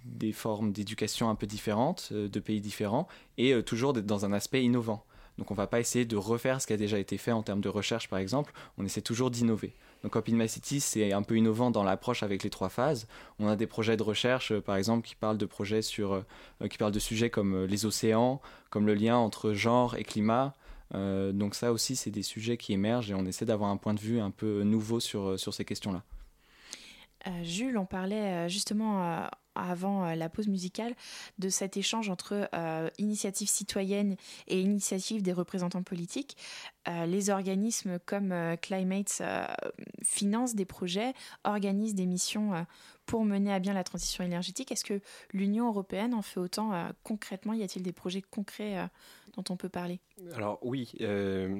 [0.06, 5.04] des formes d'éducation un peu différentes, de pays différents, et toujours dans un aspect innovant.
[5.38, 7.44] Donc on ne va pas essayer de refaire ce qui a déjà été fait en
[7.44, 9.74] termes de recherche, par exemple, on essaie toujours d'innover.
[10.06, 13.08] Donc My City, c'est un peu innovant dans l'approche avec les trois phases.
[13.40, 16.68] On a des projets de recherche, euh, par exemple, qui parlent de projets sur, euh,
[16.70, 18.40] qui parlent de sujets comme euh, les océans,
[18.70, 20.54] comme le lien entre genre et climat.
[20.94, 24.00] donc ça aussi, c'est des sujets qui émergent et on essaie d'avoir un point de
[24.00, 26.04] vue un peu nouveau sur, sur ces questions-là.
[27.44, 30.94] Jules, on parlait justement avant euh, la pause musicale
[31.40, 34.16] de cet échange entre euh, initiatives citoyennes
[34.48, 36.38] et initiatives des représentants politiques.
[36.88, 39.24] Euh, les organismes comme Climate
[40.04, 41.14] financent des projets,
[41.44, 42.66] organisent des missions
[43.06, 44.72] pour mener à bien la transition énergétique.
[44.72, 45.00] Est-ce que
[45.32, 46.72] l'Union européenne en fait autant
[47.04, 47.54] concrètement?
[47.54, 48.88] Y a-t-il des projets concrets
[49.36, 50.00] dont on peut parler?
[50.36, 50.94] Alors oui,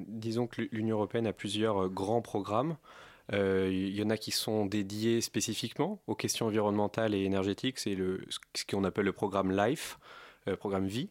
[0.08, 2.78] disons que l'Union européenne a plusieurs grands programmes.
[3.34, 7.96] Euh, il y en a qui sont dédiés spécifiquement aux questions environnementales et énergétiques, c'est
[7.96, 9.98] ce qu'on appelle le programme LIFE,
[10.48, 11.10] euh, programme Vie.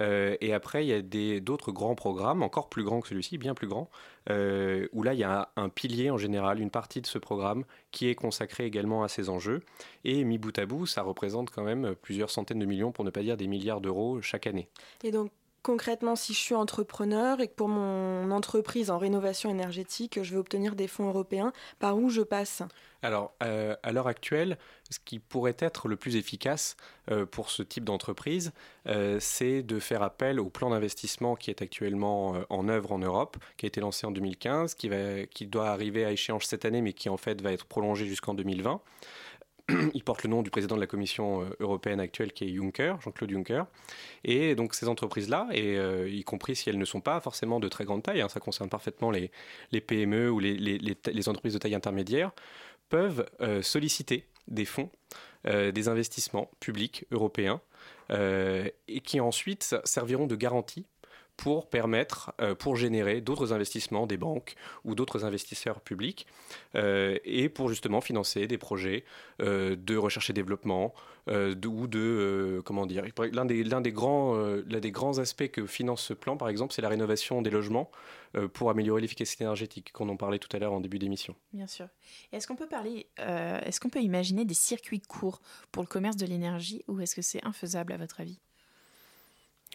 [0.00, 3.54] Euh, et après, il y a d'autres grands programmes, encore plus grands que celui-ci, bien
[3.54, 3.90] plus grands,
[4.30, 8.08] où là, il y a un, pilier en général, une partie de ce programme qui
[8.08, 9.60] est consacrée également à ces enjeux.
[10.04, 13.10] Et mis bout à bout, ça représente quand même plusieurs centaines de millions, pour ne
[13.10, 14.68] pas dire des milliards d'euros chaque année.
[15.02, 15.32] Et donc,
[15.68, 20.40] concrètement, si je suis entrepreneur et que pour mon entreprise en rénovation énergétique, je veux
[20.40, 22.62] obtenir des fonds européens, par où je passe?
[23.02, 24.56] Alors, euh, à l'heure actuelle,
[24.88, 26.78] ce qui pourrait être le plus efficace
[27.10, 28.52] euh, pour ce type d'entreprise,
[28.86, 33.36] euh, c'est de faire appel au plan d'investissement qui est actuellement en œuvre en Europe,
[33.58, 34.88] qui a été lancé en 2015, qui,
[35.48, 38.80] doit arriver à échéance cette année, mais qui en fait va être prolongé jusqu'en 2020.
[39.94, 42.94] il porte le nom du président de la Commission euh, européenne actuelle qui est Juncker,
[43.00, 43.64] Jean-Claude Juncker.
[44.24, 47.68] Et donc ces entreprises-là, et euh, y compris si elles ne sont pas forcément de
[47.68, 49.30] très grande taille, hein, ça concerne parfaitement les,
[49.80, 52.32] PME ou les, entreprises de taille intermédiaire,
[52.88, 54.90] peuvent euh, solliciter des fonds,
[55.44, 57.60] des investissements publics européens,
[58.10, 60.86] et qui ensuite serviront de garantie
[61.38, 66.26] pour permettre, euh, pour générer d'autres investissements des banques ou d'autres investisseurs publics
[66.74, 69.04] euh, et pour justement financer des projets
[69.40, 70.92] euh, de recherche et développement
[71.30, 76.00] ou de, comment dire, l'un des, l'un des, grands, l'un des grands aspects que finance
[76.00, 77.90] ce plan, par exemple, c'est la rénovation des logements
[78.54, 81.36] pour améliorer l'efficacité énergétique, qu'on en parlait tout à l'heure en début d'émission.
[81.52, 81.86] Bien sûr.
[82.32, 86.24] Est-ce qu'on peut parler, est-ce qu'on peut imaginer des circuits courts pour le commerce de
[86.24, 88.40] l'énergie ou est-ce que c'est infaisable à votre avis?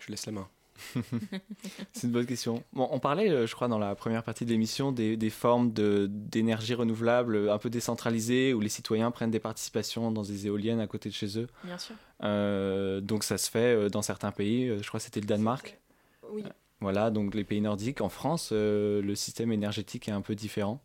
[0.01, 0.49] Je laisse la main.
[1.93, 2.63] c'est une bonne question.
[2.73, 5.71] Bon, on parlait, euh, je crois, dans la première partie de l'émission, des, des, formes
[5.73, 10.87] d'énergie renouvelable un peu décentralisées où les citoyens prennent des participations dans des éoliennes à
[10.87, 11.47] côté de chez eux.
[11.63, 11.95] Bien sûr.
[12.23, 14.67] Euh, donc ça se fait euh, dans certains pays.
[14.81, 15.79] Je crois que c'était le Danemark.
[16.31, 16.43] Oui.
[16.79, 18.01] Voilà, donc les pays nordiques.
[18.01, 20.81] En France, le système énergétique est un peu différent.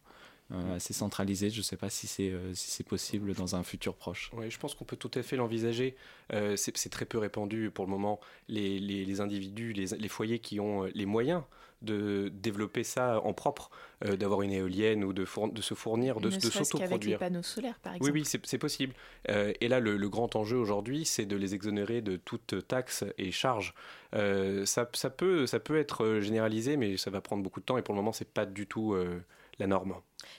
[0.51, 1.51] Euh, assez centralisé.
[1.51, 4.31] Je ne sais pas si c'est euh, si c'est possible dans un futur proche.
[4.33, 5.95] Oui, je pense qu'on peut tout à fait l'envisager.
[6.33, 8.19] Euh, c'est très peu répandu pour le moment.
[8.49, 11.43] Les, les, individus, les, les, foyers qui ont les moyens
[11.83, 13.71] de développer ça en propre,
[14.03, 16.93] d'avoir une éolienne ou de, de se fournir, de, de s'autoproduire.
[16.93, 18.13] avec les panneaux solaires, par exemple.
[18.13, 18.95] Oui, oui, c'est possible.
[19.29, 23.31] et là, le, le grand enjeu aujourd'hui, c'est de les exonérer de toute taxe et
[23.31, 23.75] charge.
[24.13, 27.83] ça, ça, peut, ça peut être généralisé, mais ça va prendre beaucoup de temps et
[27.83, 28.97] pour le moment, c'est pas du tout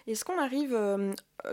[0.08, 0.78] Est-ce qu'on arrive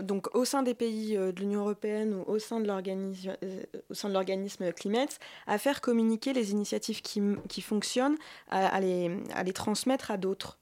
[0.01, 5.57] donc au sein des pays de l'Union européenne ou au sein de l'organisme Climate à
[5.57, 8.17] faire communiquer les initiatives qui, fonctionnent,
[8.49, 10.59] à les transmettre à d'autres?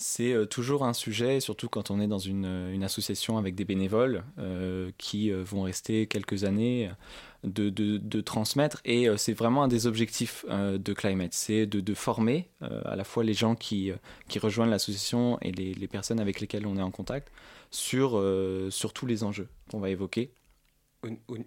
[0.00, 3.64] C'est euh, toujours un sujet, surtout quand on est dans une, euh, association avec des
[3.64, 6.90] bénévoles euh, qui vont rester quelques années,
[7.42, 8.80] de, transmettre.
[8.84, 13.34] Et c'est vraiment un des objectifs de Climate, c'est de, former à la fois les
[13.34, 13.92] gens qui,
[14.40, 17.30] rejoignent l'association et les, personnes avec lesquelles on est en contact
[17.70, 18.12] sur,
[18.94, 20.32] tous les enjeux qu'on va évoquer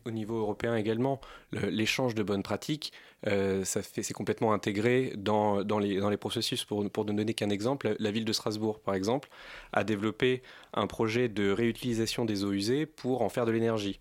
[0.05, 1.19] au, niveau européen également,
[1.51, 2.93] l'échange de bonnes pratiques,
[3.25, 6.65] ça fait, c'est complètement intégré dans, les, processus.
[6.65, 9.29] Pour, pour ne donner qu'un exemple, la ville de Strasbourg, par exemple,
[9.73, 10.41] a développé
[10.73, 13.99] un projet de réutilisation des eaux usées pour en faire de l'énergie.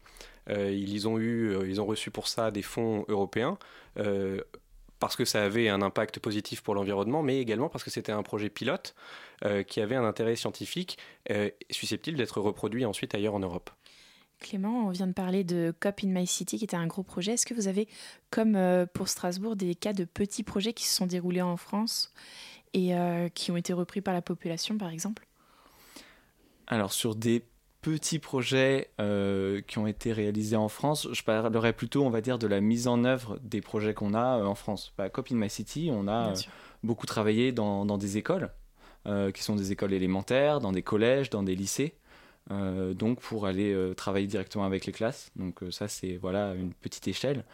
[0.48, 3.58] Euh, ils, ont eu, euh, ils ont reçu pour ça des fonds européens.
[4.98, 8.22] parce que ça avait un impact positif pour l'environnement, mais également parce que c'était un
[8.22, 8.94] projet pilote
[9.66, 10.98] qui avait un intérêt scientifique
[11.70, 13.70] susceptible d'être reproduit ensuite ailleurs en Europe.
[14.40, 17.32] Clément, on vient de parler de COP in My City, qui était un gros projet.
[17.32, 17.86] Est-ce que vous avez,
[18.30, 22.12] comme euh, pour Strasbourg, des cas de petits projets qui se sont déroulés en France
[22.72, 25.26] et euh, qui ont été repris par la population, par exemple?
[26.66, 27.44] Alors, sur des
[27.82, 32.38] petits projets euh, qui ont été réalisés en France, je parlerais plutôt, on va dire,
[32.38, 34.92] de la mise en œuvre des projets qu'on a en France.
[34.96, 36.32] Bah, COP in My City, on a
[36.82, 38.50] beaucoup travaillé dans, dans des écoles,
[39.34, 41.94] qui sont des écoles élémentaires, dans des collèges, dans des lycées.
[42.50, 45.30] Euh, donc pour aller euh, travailler directement avec les classes.
[45.36, 47.44] Donc euh, ça c'est voilà une petite échelle.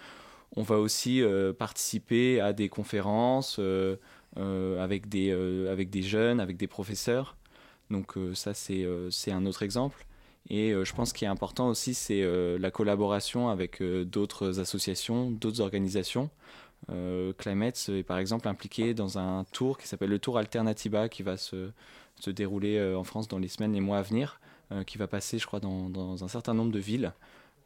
[0.57, 1.23] On va aussi
[1.59, 3.61] participer à des conférences
[4.37, 5.33] avec, des,
[5.69, 7.37] avec des jeunes, avec des professeurs.
[7.91, 10.07] Donc ça c'est c'est un autre exemple.
[10.49, 12.25] Et je pense qu'il est important aussi, c'est
[12.59, 16.31] la collaboration avec d'autres associations, d'autres organisations.
[17.37, 21.37] Climate est par exemple impliqué dans un tour qui s'appelle le Tour Alternativa qui va
[21.37, 21.71] se,
[22.21, 24.41] se dérouler en France dans les semaines et mois à venir.
[24.73, 27.13] Euh, qui va passer, je crois, dans, un certain nombre de villes.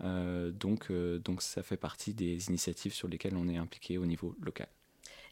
[0.03, 4.05] Euh, donc, euh, donc ça fait partie des initiatives sur lesquelles on est impliqué au
[4.05, 4.69] niveau local.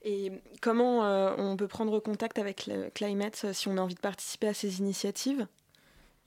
[0.02, 1.00] Et comment
[1.36, 4.78] on peut prendre contact avec le Climate si on a envie de participer à ces
[4.78, 5.46] initiatives?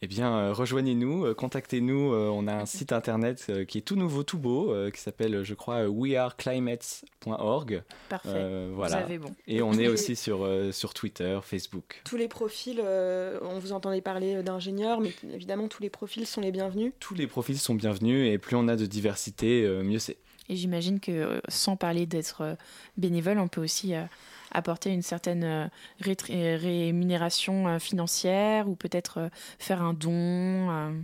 [0.04, 2.12] Eh bien, euh, rejoignez-nous, euh, contactez-nous.
[2.12, 5.54] Euh, on a un site internet qui est tout nouveau, tout beau, qui s'appelle, je
[5.54, 7.84] crois, weareclimates.org.
[8.10, 8.68] Parfait.
[8.74, 8.97] voilà.
[8.97, 9.36] Vous avez bon.
[9.47, 12.02] Et on est aussi sur, sur Twitter, Facebook.
[12.04, 16.52] Tous les profils, on vous entendait parler d'ingénieurs, mais évidemment, tous les profils sont les
[16.52, 16.93] bienvenus.
[16.99, 20.18] Tous les profils sont bienvenus et plus on a de diversité, mieux c'est.
[20.49, 22.58] Et j'imagine que sans parler d'être
[22.97, 23.93] bénévole, on peut aussi
[24.52, 25.68] apporter une certaine euh,
[25.99, 29.30] rémunération euh, financière ou peut-être euh,
[29.60, 31.04] faire un don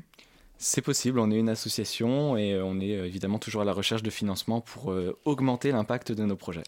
[0.60, 4.10] c'est possible, on est une association et on est évidemment toujours à la recherche de
[4.10, 4.92] financement pour
[5.24, 6.64] augmenter l'impact de nos projets.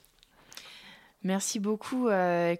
[1.23, 2.07] Merci beaucoup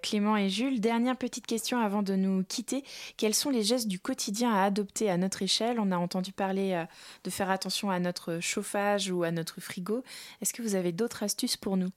[0.02, 0.80] Clément et Jules.
[0.80, 2.82] Dernière petite question avant de nous quitter.
[3.16, 5.78] Quels sont les gestes du quotidien à adopter à notre échelle?
[5.78, 6.84] On a entendu parler
[7.22, 10.02] de faire attention à notre chauffage ou à notre frigo.
[10.42, 11.90] Est-ce que vous avez d'autres astuces pour nous?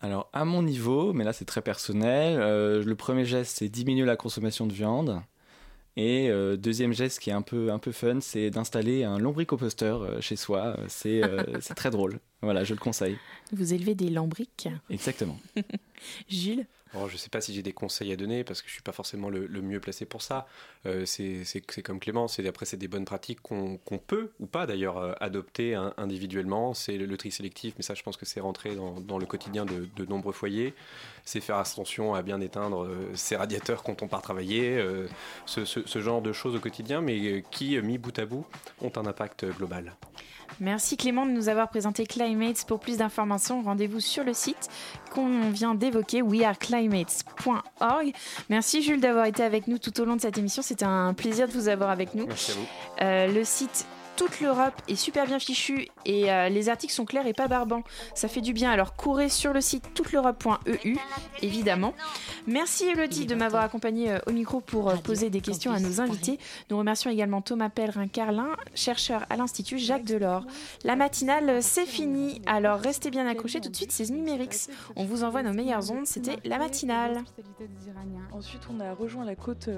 [0.00, 4.06] Alors, à mon niveau, mais là c'est très personnel, euh, le premier geste c'est diminuer
[4.06, 5.20] la consommation de viande.
[5.96, 10.02] Et euh, deuxième geste qui est un peu, un peu fun, c'est d'installer un lombricomposteur
[10.02, 10.76] euh, chez soi.
[10.88, 11.20] C'est
[11.74, 12.20] très drôle.
[12.40, 13.18] Voilà, je le conseille.
[13.50, 14.68] Vous élevez des lombriques?
[14.90, 15.40] Exactement.
[16.92, 18.74] Jules je ne sais pas si j'ai des conseils à donner parce que je ne
[18.74, 20.46] suis pas forcément le, mieux placé pour ça.
[20.86, 25.12] Euh, c'est comme Clément, après c'est des bonnes pratiques qu'on peut ou pas d'ailleurs euh,
[25.20, 26.74] adopter individuellement.
[26.74, 30.04] C'est le, tri sélectif, mais ça je pense que c'est rentré dans, le quotidien de,
[30.04, 30.74] nombreux foyers.
[31.24, 34.82] C'est faire attention à bien éteindre euh, ses radiateurs quand on part travailler,
[35.46, 38.46] ce, genre de choses au quotidien, mais qui, mis bout à bout,
[38.80, 39.94] ont un impact global.
[40.60, 42.64] Merci Clément de nous avoir présenté Climates.
[42.66, 44.68] Pour plus d'informations, rendez-vous sur le site
[45.12, 48.12] qu'on vient d'évoquer, weareclimates.org.
[48.48, 50.62] Merci Jules d'avoir été avec nous tout au long de cette émission.
[50.62, 52.26] C'était un plaisir de vous avoir avec nous.
[52.26, 52.66] Merci à vous.
[53.02, 53.86] Euh, le site
[54.18, 57.84] toute l'Europe est super bien fichue et euh, les articles sont clairs et pas barbants.
[58.14, 58.68] Ça fait du bien.
[58.68, 60.96] Alors courez sur le site touteleurope.eu,
[61.40, 61.94] évidemment.
[62.48, 66.00] Merci Elodie de m'avoir accompagné euh, au micro pour euh, poser des questions à nos
[66.00, 66.40] invités.
[66.68, 70.44] Nous remercions également Thomas Pellerin-Carlin, chercheur à l'Institut Jacques Delors.
[70.82, 72.42] La matinale, c'est fini.
[72.46, 73.60] Alors restez bien accrochés.
[73.60, 74.68] Tout de suite, c'est Numérix.
[74.96, 76.06] On vous envoie nos meilleures ondes.
[76.06, 77.22] C'était la matinale.
[78.32, 79.68] Ensuite, on a rejoint la côte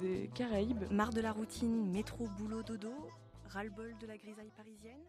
[0.00, 0.84] des Caraïbes.
[0.92, 2.92] Marre de la routine, métro, boulot, dodo
[3.50, 5.04] ras-le-bol de la grisaille parisienne